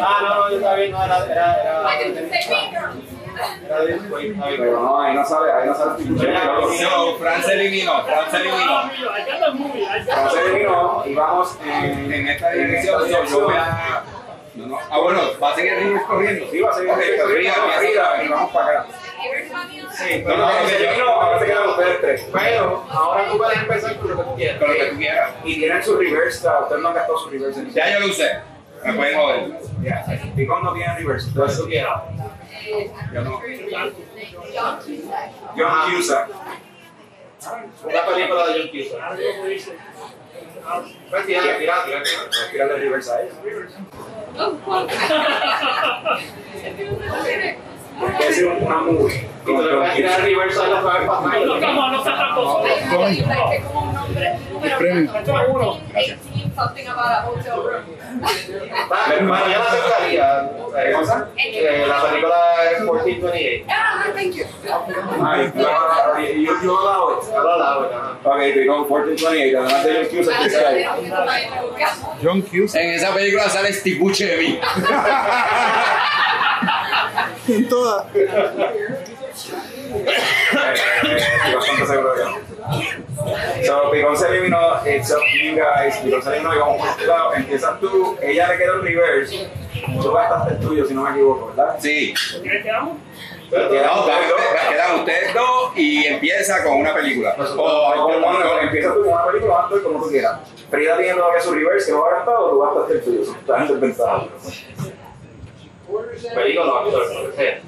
[0.00, 1.26] Ah, no, no, yo estaba bien, no, era.
[1.26, 1.82] Era, era.
[4.56, 6.04] Pero no, ahí no sale, ahí no sale
[6.78, 8.90] so, Fran se eliminó, Fran se eliminó.
[9.96, 14.04] Entonces eliminó y vamos en, En esta dirección, yo, yo voy a.
[14.54, 14.78] No, no.
[14.88, 16.46] Ah, bueno, va a seguir corriendo.
[16.48, 18.86] Sí, va a seguir pues arriba, Frida, arriba, y vamos para acá.
[19.96, 22.26] Sí, No, no, No, no, se yo- eliminó, ahora se quedan ustedes tres.
[22.32, 24.58] Pero ahora tú puedes empezar con lo que tú quieras.
[24.58, 25.30] Con lo que tú quieras.
[25.44, 27.60] Y tienen su reverse, ustedes no han gastado su reverse.
[27.60, 28.38] en- Ya yo lo usé.
[28.84, 29.50] Me pueden joder.
[29.82, 30.04] Ya,
[30.36, 32.02] Picón no tiene reverse, entonces Tú quieras.
[33.12, 33.40] Yo no.
[35.56, 36.28] John Cusack.
[37.84, 39.18] Una película de John Cusack.
[41.10, 41.98] Pues tira, tira, tira.
[42.00, 43.28] Voy a tirarle reverse a él.
[48.00, 49.28] Porque es una movie.
[49.46, 52.62] Y le John puedes tirar reverse a No, no, no seas tramposo.
[54.78, 55.12] Premio.
[55.48, 55.78] Uno.
[56.54, 57.84] Something about a hotel room.
[58.14, 60.50] Yo la aceptaría.
[60.84, 61.28] ¿Qué cosa?
[61.36, 62.36] Eh, La película
[62.72, 63.64] es 1428.
[63.68, 64.44] Ah, thank you.
[65.24, 67.28] Ay, claro, y yo yo allow it.
[67.32, 68.30] No lo lavo, no.
[68.30, 71.46] Ok, Picón 1428, además de John Cusack, ¿qué está ahí?
[72.22, 72.80] John Cusack.
[72.82, 74.58] En esa película sale Steve Buscemi.
[77.48, 78.06] En todas.
[79.34, 80.06] Eh,
[81.36, 82.34] Estoy bastante seguro de que no.
[83.66, 85.96] So, Picón se eliminó, it's up to you guys.
[85.98, 87.34] Picón se eliminó y vamos por este lado.
[87.34, 89.48] Empiezas tú, ella le quedó el reverse.
[90.00, 91.76] Tú gastaste el tuyo, si no me equivoco, ¿verdad?
[91.80, 92.14] Sí.
[92.42, 94.40] Quedan No, ustedes dos.
[94.70, 97.36] quedan ustedes dos y empieza con una película.
[97.56, 98.10] O,
[98.62, 100.38] empiezas tú con una película, tú como tú quieras.
[100.70, 103.20] Frida tiene todavía su reverse que no ha gastado, tú gastaste el tuyo.
[103.22, 104.24] Estás en desventaja.
[106.34, 107.60] Película o actor, lo que sea.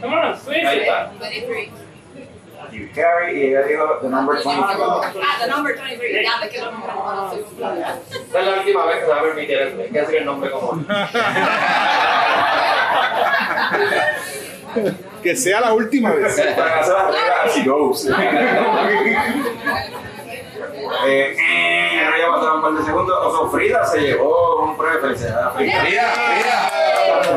[0.00, 1.70] Come on, switch it.
[2.72, 4.54] You carry dijo the number 23.
[4.56, 6.22] Ah, the number 23.
[6.24, 6.70] Ya me quedo.
[8.10, 9.80] Esta es la última vez que se va a permitir eso.
[9.80, 10.84] Hay que decir el nombre como.
[15.22, 16.38] Que sea la última vez.
[16.56, 18.10] Para hacer las reglas así goes.
[21.06, 23.16] Eh, eh, ahora ya pasaron un par de segundos.
[23.20, 25.54] O sea, Frida se llevó premio de felicidad.
[25.54, 25.80] Frida.
[25.80, 26.12] Frida,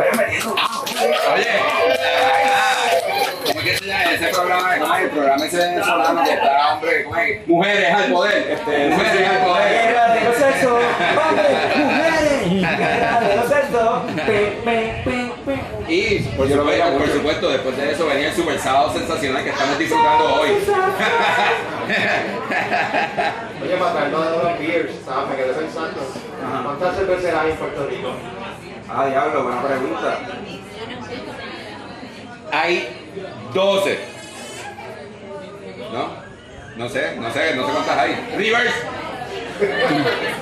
[0.03, 0.45] mujeres
[1.33, 1.45] Oye,
[3.45, 4.77] ¿cómo que se llama ese programa?
[4.79, 7.03] ¿Cómo es el programa ese venezolano que está, hombre?
[7.03, 7.47] ¿Cómo es?
[7.47, 8.51] Mujeres al poder.
[8.51, 9.97] Este, mujeres al poder.
[11.29, 14.03] Hombres, mujeres, de los sexos.
[14.25, 15.16] Pe, pe, pe, pe.
[15.87, 19.79] Y por supuesto, por supuesto, después de eso venía el super sábado sensacional que estamos
[19.79, 20.49] disfrutando hoy.
[23.63, 25.29] Oye, para traernos de los beers, ¿sabes?
[25.29, 26.01] Me quedé pensando.
[26.63, 28.11] ¿Cuántas cerveceras hay en Puerto Rico?
[28.89, 30.19] Ah, diablo, buena pregunta.
[32.51, 32.87] Hay
[33.53, 33.99] 12.
[35.93, 36.09] ¿No?
[36.75, 38.33] No sé, no sé, no sé cuántas hay.
[38.37, 38.73] Rivers.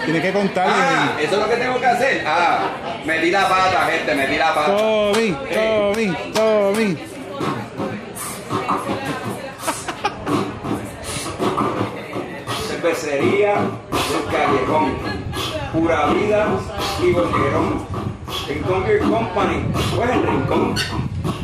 [0.05, 0.73] Tienes que contarle.
[0.75, 2.23] Ah, eso es lo que tengo que hacer.
[2.27, 2.69] Ah,
[3.05, 4.77] metí la pata, gente, metí la pata.
[4.77, 6.97] Tommy, Tommy, Tommy.
[12.67, 14.97] Cervecería del Callejón,
[15.73, 16.47] Pura Vida
[17.01, 17.85] y Boquerón.
[18.47, 20.75] Rincón Beer Company, pues en Rincón.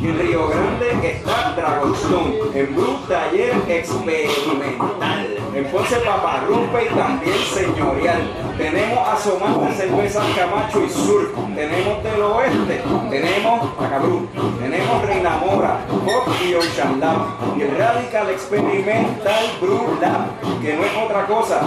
[0.02, 5.38] En Río Grande está Dragonstone, en Brew Taller Experimental.
[5.54, 8.22] En Ponce Paparrumpe y también Señorial.
[8.56, 11.32] Tenemos Asomante Cervezas Camacho y Sur.
[11.54, 12.82] Tenemos del Oeste.
[13.10, 14.28] Tenemos Acabru.
[14.60, 17.26] Tenemos Reina Mora, Pop y Ocean Lab.
[17.56, 21.60] Y Radical Experimental Brew Lab, que no es otra cosa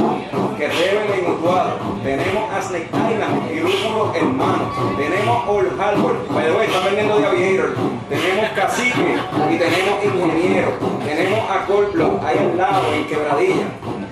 [0.57, 1.78] que Rebel en Utuado.
[2.03, 4.74] Tenemos a Snake Island y Rúmulo Hermanos.
[4.97, 6.16] Tenemos Old Harbor.
[6.32, 7.76] Way, están vendiendo de Aviator.
[8.09, 9.17] Tenemos Cacique
[9.49, 10.73] y tenemos Ingeniero.
[11.03, 13.65] Tenemos a Coldblock ahí al lado en Quebradilla.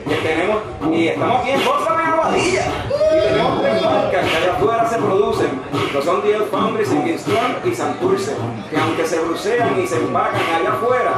[0.05, 0.57] Y tenemos,
[0.91, 2.65] y estamos aquí en Bolsa de Aguadilla.
[2.89, 5.61] Y tenemos tres marcas que allá afuera se producen.
[5.91, 8.35] Que son The Foundry, Singing Storm y Santurce.
[8.69, 11.13] Que aunque se brucean y se empacan allá afuera,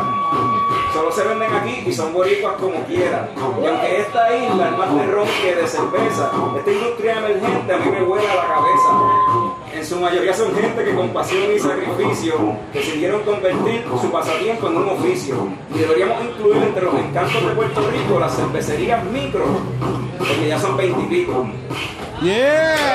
[0.93, 3.29] solo se venden aquí y son boricuas como quieran.
[3.63, 7.77] Y aunque esta isla es más de ron que de cerveza, esta industria emergente a
[7.77, 9.64] mí me vuela la cabeza.
[9.75, 14.77] En su mayoría son gente que con pasión y sacrificio decidieron convertir su pasatiempo en
[14.77, 15.49] un oficio.
[15.75, 19.45] Y deberíamos incluir entre los encantos de Puerto Rico las cervecerías micro,
[20.17, 21.45] porque ya son veintipico.
[22.21, 22.75] Yeah.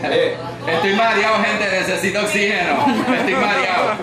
[0.00, 0.36] Eh,
[0.72, 2.86] Estoy mareado, gente, necesito oxígeno.
[3.16, 3.92] Estoy mareado.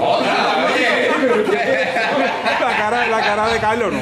[0.00, 1.10] Otra, oye.
[2.60, 4.00] La cara, la cara de Carlos no.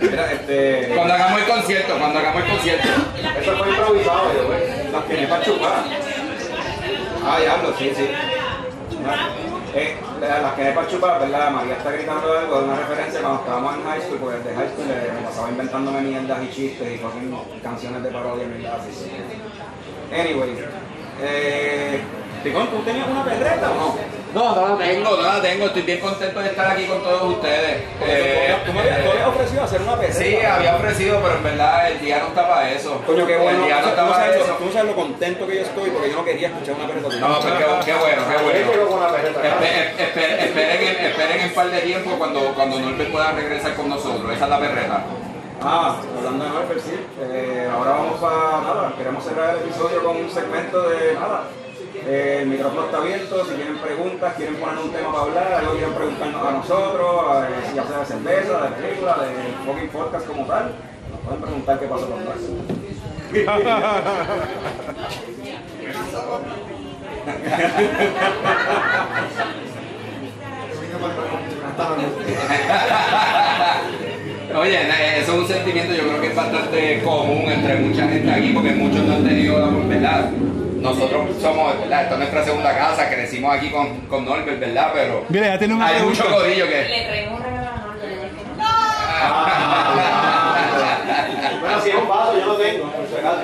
[0.00, 2.88] Mira, este, Cuando hagamos el concierto, cuando hagamos el concierto.
[3.40, 4.92] Eso fue improvisado, yo, güey.
[4.92, 5.84] las tiene para chupar.
[7.24, 8.08] Ah, diablo, sí, sí.
[9.78, 11.50] Eh, la- las que hay para chupar, ¿verdad?
[11.50, 14.68] María está gritando algo de una referencia cuando estábamos en high school, porque desde high
[14.72, 18.80] school eh, me pasaba inventándome mierdas y chistes y fucking canciones de parodia y mierdas
[18.80, 19.10] así.
[20.18, 20.64] Anyway,
[21.20, 22.00] eh,
[22.46, 23.96] Ticón, ¿tú tenías una perreta o no?
[24.34, 25.66] No, no la tengo, no la tengo.
[25.66, 27.82] Estoy bien contento de estar aquí con todos ustedes.
[28.04, 30.18] Eh, ¿Tú me habías, tú habías ofrecido hacer una perreta?
[30.20, 33.00] Sí, había ofrecido, pero en verdad el día no está para eso.
[33.06, 33.58] Coño, qué bueno.
[33.60, 34.54] El día no Tú está no para sabes, eso.
[34.58, 37.08] tú no sabes lo contento que yo estoy porque yo no quería escuchar una perreta.
[37.08, 37.20] tuya.
[37.20, 38.88] No, pero qué, qué bueno, qué bueno.
[38.90, 39.40] con una perreta.
[39.98, 44.32] Esperen, en- esperen en par de tiempo cuando, cuando Norbert pueda regresar con nosotros.
[44.34, 45.00] Esa es la perreta.
[45.62, 46.92] Ah, hablando de Norbert, sí.
[47.22, 51.44] Eh, ahora vamos a nada, queremos cerrar el episodio con un segmento de nada.
[52.04, 55.72] Eh, el micrófono está abierto, si tienen preguntas, quieren poner un tema para hablar, algo
[55.72, 60.44] quieren preguntarnos a nosotros, a- ya sea de cerveza, de película, de fucking podcast como
[60.46, 60.72] tal,
[61.10, 62.40] nos pueden preguntar qué pasó con Max.
[74.58, 78.30] Oye, na- eso es un sentimiento yo creo que es bastante común entre mucha gente
[78.30, 80.30] aquí porque muchos no han tenido la oportunidad.
[80.80, 82.02] Nosotros somos, ¿verdad?
[82.02, 84.90] Esta es nuestra segunda casa, crecimos aquí con, con Norbert, ¿verdad?
[84.94, 86.84] Pero Mira, ya tiene una hay mucho codillo que...
[86.84, 88.30] Le traemos un regalo a Norbert, dije,
[91.60, 93.40] Bueno, si es un vaso, yo lo tengo, por si acaso.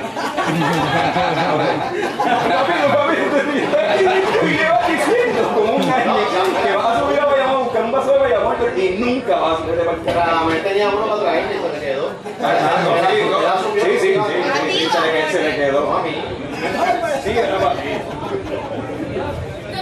[4.43, 5.53] ¿Qué vas diciendo?
[5.55, 6.15] Como un año
[6.65, 9.55] que vas a subir a Bayamón a buscar un vaso de Bayamón y nunca vas
[9.55, 9.85] a subir de
[10.63, 12.11] tenía uno para traerle y se le quedó.
[13.75, 14.15] Sí, sí, sí,
[14.71, 14.89] sí, sí,
[15.33, 16.03] se le- quedó.
[17.25, 17.89] Sí, era para ti.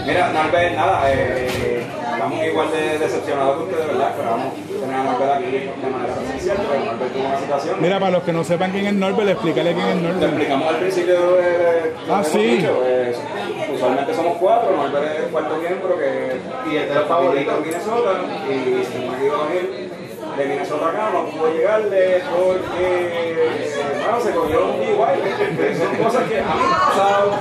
[0.07, 4.11] Mira, Norbert, nada, eh, estamos igual de decepcionados que ustedes, ¿verdad?
[4.11, 7.76] Esperábamos tener a Norbert aquí de manera presencial, pero Norbert tuvo una situación.
[7.81, 10.22] Mira, para los que no sepan quién es Norbert, explícale quién es Te Norbert.
[10.33, 12.39] explicamos al principio lo Ah, sí.
[12.39, 13.14] dicho, eh,
[13.74, 16.41] usualmente somos cuatro, Norbert es el cuarto miembro que
[16.72, 17.53] Y este es el favorito.
[17.57, 18.11] en Minnesota
[18.49, 19.91] y se me iba a venir
[20.37, 23.49] de Minnesota acá, no pudo llegarle porque
[24.18, 24.80] se cogió un
[25.78, 27.38] son cosas que a mí me han pasado.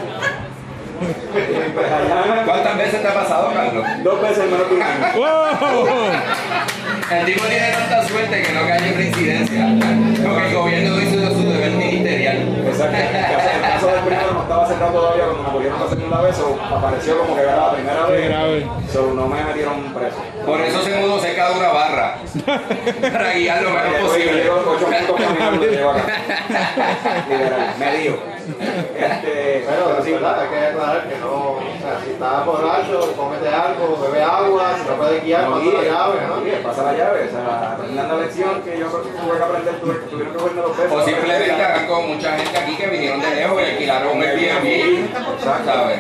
[1.74, 3.86] Pues allá, ¿Cuántas veces te ha pasado, Carlos?
[4.04, 5.06] dos veces menos que un año.
[5.16, 6.12] ¡Wow!
[7.12, 9.66] El tipo tiene tanta suerte que no cae en reincidencia.
[10.24, 12.64] Porque el gobierno hizo su deber ministerial.
[12.68, 12.98] Exacto.
[12.98, 16.22] El caso, el caso del primero no estaba cerrado todavía cuando me cogieron la segunda
[16.22, 18.30] vez, o apareció como que era la primera vez.
[18.30, 18.66] vez.
[18.92, 20.18] So, no me metieron preso.
[20.50, 22.18] Por eso se mudó cerca de una barra.
[23.02, 24.52] Para guiar lo menos Oye, posible.
[27.78, 28.20] medio.
[28.50, 30.42] Este, Pero sí, sí, ¿verdad?
[30.42, 34.90] Hay que aclarar que no, o sea, si estás borracho, cómete algo, bebe agua, si
[34.90, 36.44] no puedes guiar, No, pasa guíe, la llave, ¿no?
[36.44, 39.44] guíe, pasa la llave, o sea, aprendiendo la lección que yo creo que tuve que
[39.44, 40.92] aprender, tuve, tuvieron que cogerme los pesos.
[40.92, 45.10] O simplemente hagan como mucha gente aquí que vinieron de lejos y alquilaron un Airbnb.
[45.44, 46.00] ¿Sabes?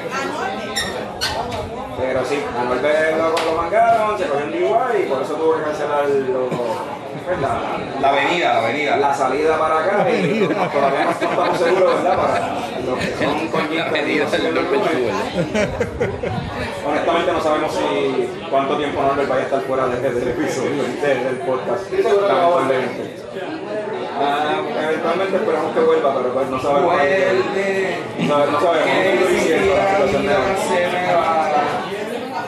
[2.01, 5.55] Pero sí, a Norbert lo, lo mangaron, se cogió un DUI y por eso tuvo
[5.57, 8.97] que cancelar lo- la, La avenida, la avenida.
[8.97, 12.17] la salida para acá y todavía no estamos seguros, ¿verdad?
[12.17, 12.39] Para
[12.85, 13.87] los que son coñitos.
[13.87, 14.83] avenida del Norbert
[16.87, 21.23] Honestamente no sabemos si cuánto tiempo Norbert vaya a estar fuera de- del episodio, del,
[21.23, 21.91] del podcast.
[21.91, 23.15] Lamentablemente.
[24.21, 26.93] Ah, eventualmente esperamos que vuelva, pero pues no sabemos.
[26.93, 27.97] Vuelve.
[28.27, 28.87] No, no sabemos.
[28.87, 29.75] No estoy si diciendo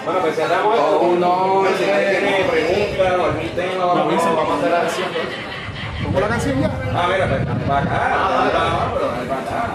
[0.06, 1.00] Bueno, pues cerramos esto.
[1.02, 5.08] Oh, no, si alguien tiene preguntas o algún tema o vamos a hacer la sesión.
[6.04, 6.72] ¿Pongo la canción ya?
[6.94, 7.90] Ah, mira, pues dale para acá.
[7.92, 9.70] Dale para acá, pero dale para acá.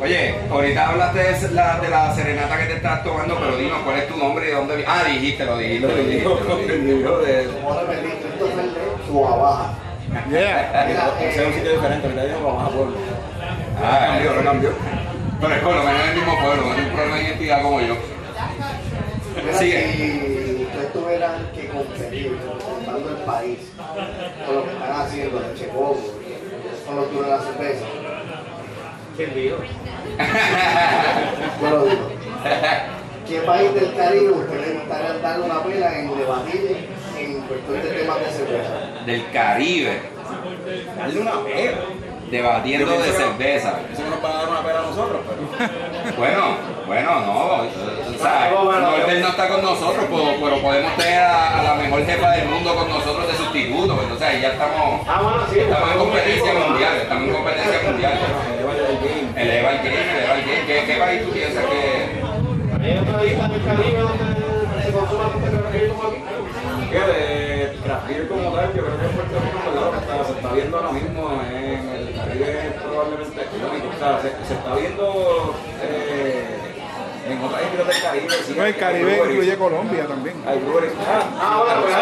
[0.00, 3.98] Oye, ahorita hablaste de la, de la serenata que te estás tomando, pero dinos cuál
[3.98, 6.24] es tu nombre y de dónde Ah, dijiste, lo dijiste, lo dijiste.
[6.24, 7.50] lo dijiste.
[10.30, 10.88] Yeah.
[11.20, 12.96] Ese es un sitio diferente, ahorita digo vamos a pueblo.
[13.82, 14.70] Ah, Cambió, no cambió.
[15.40, 17.62] Pero es por lo menos en el mismo pueblo, no tiene un problema de identidad
[17.62, 17.96] como yo.
[19.58, 19.92] Sigue.
[19.92, 23.58] Si ustedes tuvieran que competir representando el país
[24.46, 26.00] con lo que están haciendo de Checobo,
[26.86, 27.84] con los tours de la cerveza,
[29.18, 29.56] ¿Quién dijo?
[31.60, 32.08] yo lo digo.
[33.26, 36.86] ¿Qué país del Caribe ustedes les gustaría darle una pela en debatir
[37.18, 39.02] en cuestión de temas de cerveza?
[39.04, 40.02] Del Caribe,
[40.96, 41.78] Darle una pera.
[42.30, 43.80] Debatiendo de cerveza.
[43.92, 45.68] Eso no nos va a dar una pera a nosotros, pero.
[46.16, 46.56] Bueno,
[46.86, 47.38] bueno, no.
[47.62, 52.04] O sea, Norbert no está con nosotros, pero, pero podemos tener a, a la mejor
[52.04, 53.98] jefa del mundo con nosotros de sustituto.
[54.02, 55.58] Entonces ahí ya estamos, Ah, bueno, sí.
[55.60, 56.96] estamos en competencia mundial.
[56.96, 58.12] Estamos en competencia mundial.
[59.36, 60.66] Eleva el game, eleva el game.
[60.66, 62.82] ¿Qué, qué país tú piensas que.?
[62.82, 66.18] ¿Hay otra isla el Caribe donde se consuma café como aquí?
[66.90, 70.32] Fíjate, craft beer como tal, yo creo que en Puerto Rico lo que está- se
[70.32, 73.87] está viendo ahora mismo en el Caribe probablemente económico.
[73.98, 76.54] O sea, se, se está viendo eh,
[77.28, 78.30] en otras islas del Caribe.
[78.46, 80.36] sí, No, el hay Caribe incluye Colombia también.
[80.46, 80.92] Hay breweries.
[81.06, 81.94] Ah, Ah, pues,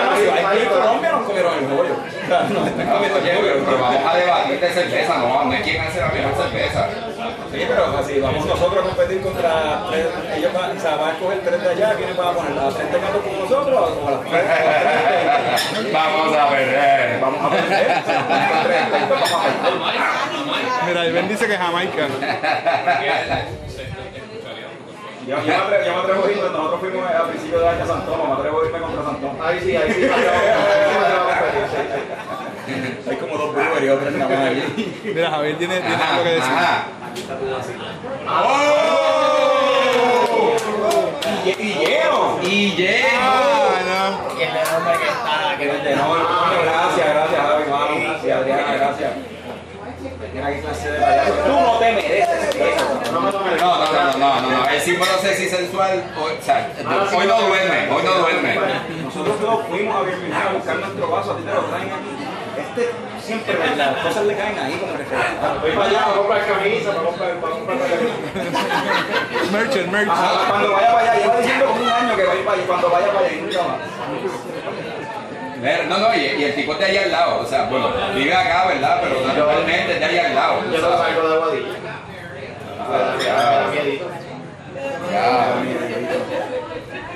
[0.44, 0.66] hay.
[0.66, 1.94] Colombia nos comieron el pollo.
[1.94, 3.32] O sea, nos están comiendo Oye,
[3.64, 6.88] pero, vamos a debatir de cerveza, no, no es quién hace la mejor cerveza.
[7.52, 10.06] Sí, pero así vamos nosotros a competir contra tres,
[10.36, 12.52] ellos van, o sea, van a escoger tres de allá, ¿quiénes van a poner?
[12.58, 14.42] ¿A las tres de gato como nosotros o las tres?
[14.42, 17.20] de- Vamos a ver.
[17.20, 20.86] Vamos a perder, entonces vamos a perder.
[20.86, 22.06] Mira, Ben dice que Jamaica.
[25.26, 27.68] Yo, yo, me atrevo, yo me atrevo a ir, cuando nosotros fuimos a principios de
[27.68, 29.46] año a San Tomás, me atrevo a irme contra San Tomás.
[29.46, 30.04] Ahí sí, ahí sí.
[30.04, 31.88] ahí sí, ahí sí, ahí sí, ahí
[33.02, 33.10] sí.
[33.10, 35.00] Hay como dos breweries, otras nada más allí.
[35.04, 36.52] Mira, Javier tiene, tiene algo que decir.
[36.52, 36.84] ajá.
[41.44, 42.38] Y, y lleno.
[42.42, 43.08] Y llego.
[43.20, 47.86] Ah, Y el enorme que está, que no nuevo, coño, gracias, gracias, Javi, hermano.
[48.00, 49.10] Gracias, Adriana, gracias.
[51.46, 53.35] Tú no te mereces eso.
[53.46, 53.66] Merezco.
[53.66, 56.70] No, no, no, no, no, no, el símbolo sexy sensual, hoy, o sea,
[57.16, 58.58] hoy no duerme, hoy no duerme.
[59.04, 62.10] Nosotros todos fuimos a Birmingham a buscar nuestro vaso, a ti te lo traen aquí.
[62.56, 62.90] Este
[63.20, 65.60] siempre las cosas le caen ahí como refrescado.
[65.60, 68.14] Voy para allá para comprar camisa, para comprar, para comprar camisa.
[69.52, 70.18] Merchant, merchant.
[70.18, 72.56] Ajá, cuando vaya para allá, lleva diciendo como un año que va a ir para
[72.56, 73.60] allá, cuando vaya para allá nunca.
[75.60, 77.90] Ver, No, no, y, y el tipo es de ahí al lado, o sea, bueno,
[78.14, 79.00] vive acá, ¿verdad?
[79.02, 80.60] Pero naturalmente es de ahí al lado.
[80.70, 81.68] Yo no salgo de Aguadilla.
[82.88, 83.72] Ya,
[85.10, 85.56] ya.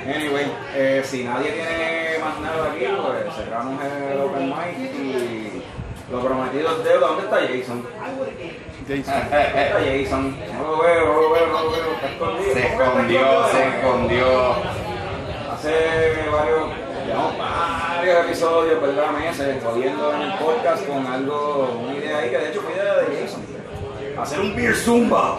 [0.03, 5.61] Anyway, eh, si nadie tiene más nada aquí, pues cerramos el open mic y
[6.11, 7.07] lo prometido es deuda.
[7.07, 7.85] ¿Dónde está Jason?
[8.87, 9.13] Jason.
[9.31, 10.37] ¿Dónde está Jason?
[10.57, 11.91] No lo veo, no lo veo, no lo veo.
[11.93, 12.53] Está escondido.
[12.53, 14.55] Se escondió, se escondió.
[15.53, 15.71] Hace
[16.31, 16.69] varios,
[17.05, 19.11] llevamos varios episodios, ¿verdad?
[19.11, 22.95] Meses, jodiendo en el podcast con algo, una idea ahí que de hecho fue idea
[22.95, 23.41] de Jason.
[24.19, 25.37] Hacer un beer zumba.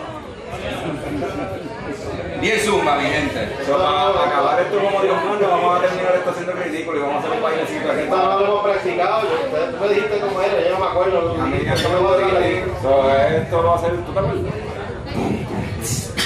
[2.40, 3.56] Bien zumba, mi gente.
[3.64, 7.16] So, para acabar esto como Dios manda, vamos a terminar esto haciendo ridículo y vamos
[7.16, 8.00] a hacer un bailecito aquí.
[8.00, 9.20] Esto no lo hemos practicado.
[9.20, 11.36] tú me dijiste cómo era, yo no me acuerdo.
[11.40, 12.82] A mí Yo me voy a.
[12.82, 14.42] So, esto lo va a hacer, ¿tú te acuerdas?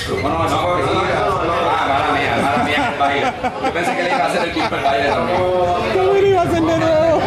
[0.08, 0.48] Bueno, fue
[1.68, 2.90] Ah, mala mía, mala mía.
[2.92, 3.32] el baile.
[3.64, 5.38] Yo pensé que le iba a hacer el Kimper baile también.
[5.38, 7.20] ¿Cómo lo iba a hacer de nuevo?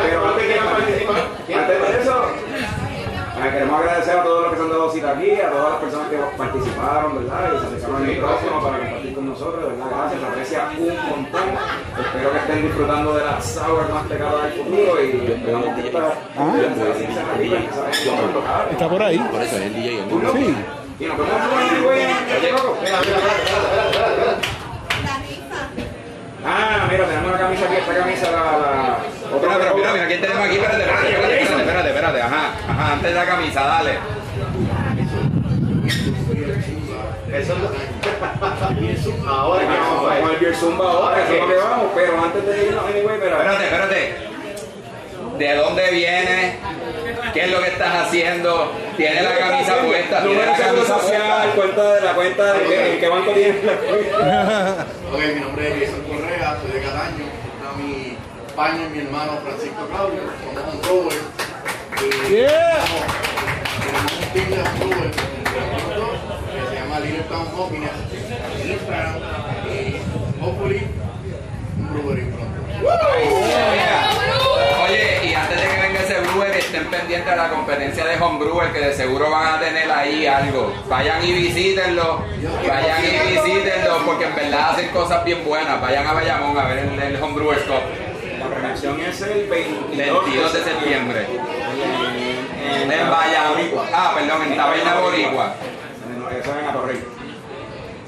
[0.00, 0.44] Pero antes
[1.46, 2.16] que antes de eso,
[3.44, 5.80] eh, queremos agradecer a todos los que se han dado cita aquí, a todas las
[5.80, 7.52] personas que participaron, ¿verdad?
[7.54, 9.86] Y se acercaron al micrófono para compartir con nosotros, ¿verdad?
[9.90, 11.48] Gracias, se aprecia un montón.
[11.98, 16.12] Espero que estén disfrutando de la sour más pegada del futuro y esperamos que esta
[18.70, 19.18] Está por ahí.
[19.18, 19.98] Por eso es el DJ.
[19.98, 20.56] el Sí.
[20.98, 21.98] Y nos vemos en el güey.
[21.98, 22.76] Oye, loco.
[22.80, 23.56] Mira, mira, mira, mira,
[23.90, 24.32] mira, mira.
[25.04, 25.60] La rifa.
[26.44, 28.38] Ah, mira, tenemos la camisa aquí, esta camisa, la...
[28.38, 28.98] la
[29.42, 30.56] Mira, pero mira, mira, ¿quién tenemos aquí?
[30.56, 31.45] Espérate, espérate, espérate,
[32.06, 33.98] espérate, ajá, ajá, antes de la camisa, dale.
[37.32, 41.56] Eso es Ahora que Vamos vamos a con el Zumba ahora, eso es lo que
[41.56, 43.36] vamos, pero antes de irnos, anyway, pero...
[43.36, 44.16] Espérate, espérate.
[45.38, 46.54] ¿De dónde vienes?
[47.34, 48.72] ¿Qué es lo que estás haciendo?
[48.96, 50.22] ¿Tienes la camisa puesta?
[50.22, 53.64] ¿Tienes Número la camisa social, cuenta de la cuenta de qué, en qué banco tienes
[53.64, 54.86] la cuenta.
[55.12, 57.24] Ok, mi nombre es Jason Correa, soy de Cataño.
[57.26, 58.16] Está mi
[58.56, 60.22] paño y mi hermano Francisco Claudio.
[60.54, 61.35] Somos un
[62.30, 62.84] Yeah.
[64.34, 64.40] que
[66.68, 67.90] se llama Little Town Happiness
[68.60, 69.14] en Instagram.
[69.66, 69.96] Y
[70.42, 70.82] hopefully
[71.78, 72.56] un brewery pronto.
[74.84, 78.72] Oye, y antes de que venga ese brewer, estén pendientes de la competencia de homebrewer,
[78.72, 80.72] que de seguro van a tener ahí algo.
[80.88, 82.22] Vayan y visítenlo,
[82.68, 85.80] vayan y visítenlo, porque en verdad hacen cosas bien buenas.
[85.80, 87.82] Vayan a Bayamón a ver el, el Homebrewers Cup,
[88.38, 91.26] La premiación es el 22, 22 de septiembre.
[92.66, 93.56] En, En Bayamón.
[93.92, 95.54] Ah, perdón, en Taberna Boricua.
[96.30, 97.04] Eso es en Atorrey.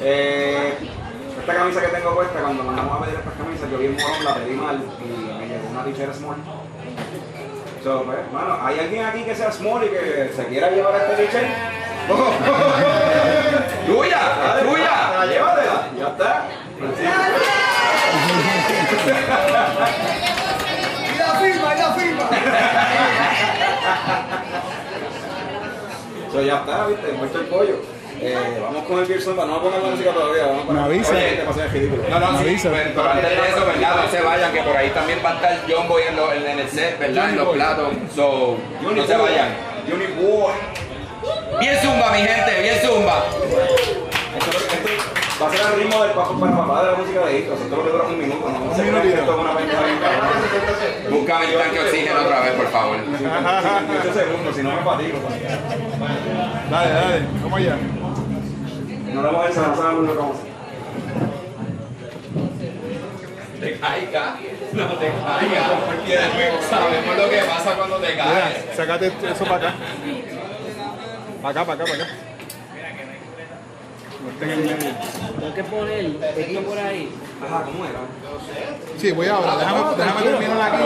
[0.00, 0.74] Eh,
[1.40, 4.24] esta camisa que tengo puesta, cuando mandamos a pedir estas camisas, yo vi un morón,
[4.24, 5.08] la pedí mal y
[5.38, 6.36] me llegó una t-shirt small.
[7.82, 11.24] So, pues, bueno, ¿hay alguien aquí que sea small y que se quiera llevar este
[11.24, 11.48] t-shirt?
[13.86, 14.18] ¡Tuya!
[14.18, 15.24] Dale, ¡Tuya!
[15.26, 16.48] Llévatela, ya está.
[21.08, 22.24] ¡Y la firma, y la firma!
[26.32, 27.76] So, ya está, viste, muerto el pollo.
[28.20, 30.82] Eh, vamos con el Zumba, no vamos a poner la música todavía, vamos a poner
[30.82, 31.12] Me avisa.
[31.12, 32.02] Oye, ridículo.
[32.10, 32.70] No, no, Me sí, avisa.
[32.70, 33.96] pero, pero antes de eso, ¿verdad?
[34.04, 36.46] No se vayan, que por ahí también va a estar John Boy en, lo- en-
[36.46, 37.30] en el set, ¿verdad?
[37.30, 37.92] En los platos.
[38.16, 39.54] So, no se vayan.
[39.86, 40.52] Uniboy.
[41.60, 43.24] Bien zumba, mi gente, bien zumba.
[44.36, 44.88] Esto, esto
[45.40, 47.54] va a ser el ritmo del paso para papá de la música de Hito.
[47.54, 49.98] Esto lo que dura un minuto, no esto es una pendeja bien.
[51.10, 52.96] Búscame el tanque de oxígeno otra vez, por favor.
[52.98, 55.18] 8 segundos, si no me fatigo.
[56.70, 57.26] Dale, dale.
[57.42, 57.76] ¿Cómo allá?
[59.12, 60.48] No lo vamos a no que vamos a.
[63.58, 64.36] Te caiga,
[64.72, 66.16] no te caiga, porque
[66.70, 68.64] sabemos lo que pasa cuando te caes.
[68.64, 69.74] Mira, sacate eso para acá.
[71.42, 72.12] Para acá, para acá, para acá.
[72.74, 74.07] No estén en medio.
[74.18, 77.08] Tengo que poner esto por ahí.
[77.44, 78.00] Ajá, ¿cómo era?
[79.00, 79.56] Sí, voy ahora.
[79.58, 80.82] Déjame, déjame terminar aquí.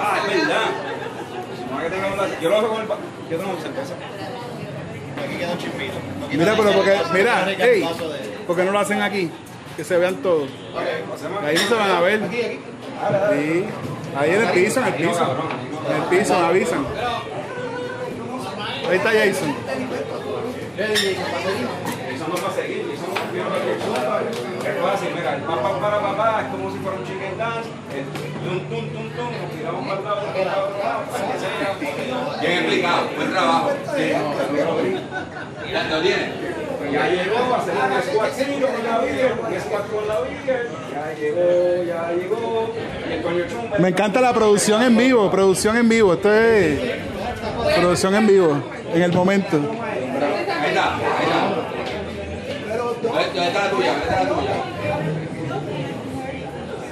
[0.00, 2.28] Ah, es verdad.
[2.40, 2.86] Yo lo hago con el...
[2.86, 2.96] pa-
[3.30, 3.94] Yo tengo cerveza.
[6.32, 7.88] Mira, pero porque, mira, hey,
[8.46, 9.30] ¿por qué no lo hacen aquí?
[9.78, 10.50] Que se vean todos.
[10.76, 12.20] Ahí no se van a ver.
[12.28, 12.58] Sí.
[14.18, 15.36] Ahí en el piso, en el piso.
[15.88, 16.84] En el piso, me avisan.
[18.90, 19.54] Ahí está Jason.
[20.76, 21.14] Jason
[22.28, 22.90] no va a seguir.
[22.90, 23.18] Jason no
[23.84, 24.20] Zumba.
[24.66, 27.68] Es fácil, mira, el papá para papá es como si fuera un chicken dance.
[27.94, 28.04] El
[28.42, 31.76] tum, tum, tum, tum, tiramos para el lado, para el lado, para que sea.
[32.40, 33.70] Bien explicado, buen trabajo.
[35.70, 36.57] ¿Ya ¿Lo tienes?
[36.92, 40.68] Ya llegó a hacer un squatcito con la un squat con la Beer.
[40.92, 42.70] Ya llegó, ya llegó.
[43.08, 43.78] Y el coño chumba.
[43.78, 46.14] Me encanta la producción en vivo, producción en vivo.
[46.14, 46.78] Esto es
[47.78, 48.62] producción en vivo,
[48.94, 49.56] en el momento.
[49.56, 50.98] Ahí está, ahí está.
[53.02, 53.92] ¿Dónde está la tuya?
[53.92, 54.54] ¿Dónde está la tuya?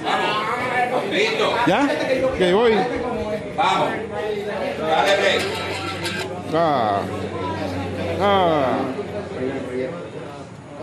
[0.03, 1.11] Vamos.
[1.11, 1.53] Listo.
[1.67, 1.87] ¿Ya?
[2.37, 2.73] Que voy.
[3.55, 3.89] Vamos.
[4.79, 5.41] Dale break.
[6.53, 7.01] Ah.
[8.21, 8.77] Ah.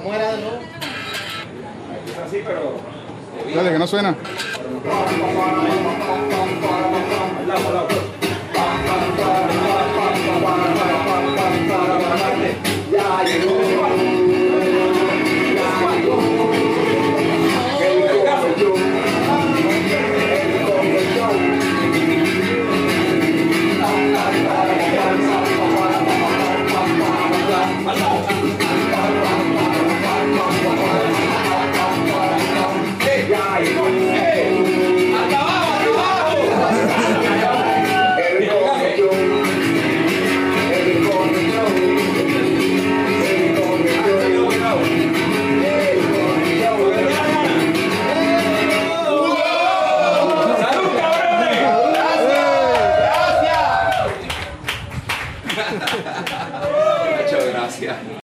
[0.04, 0.58] ¿Cómo era de nuevo?
[2.06, 2.76] Es así, pero.
[3.54, 4.14] Dale, que no suena.
[12.92, 13.73] Ya llegó,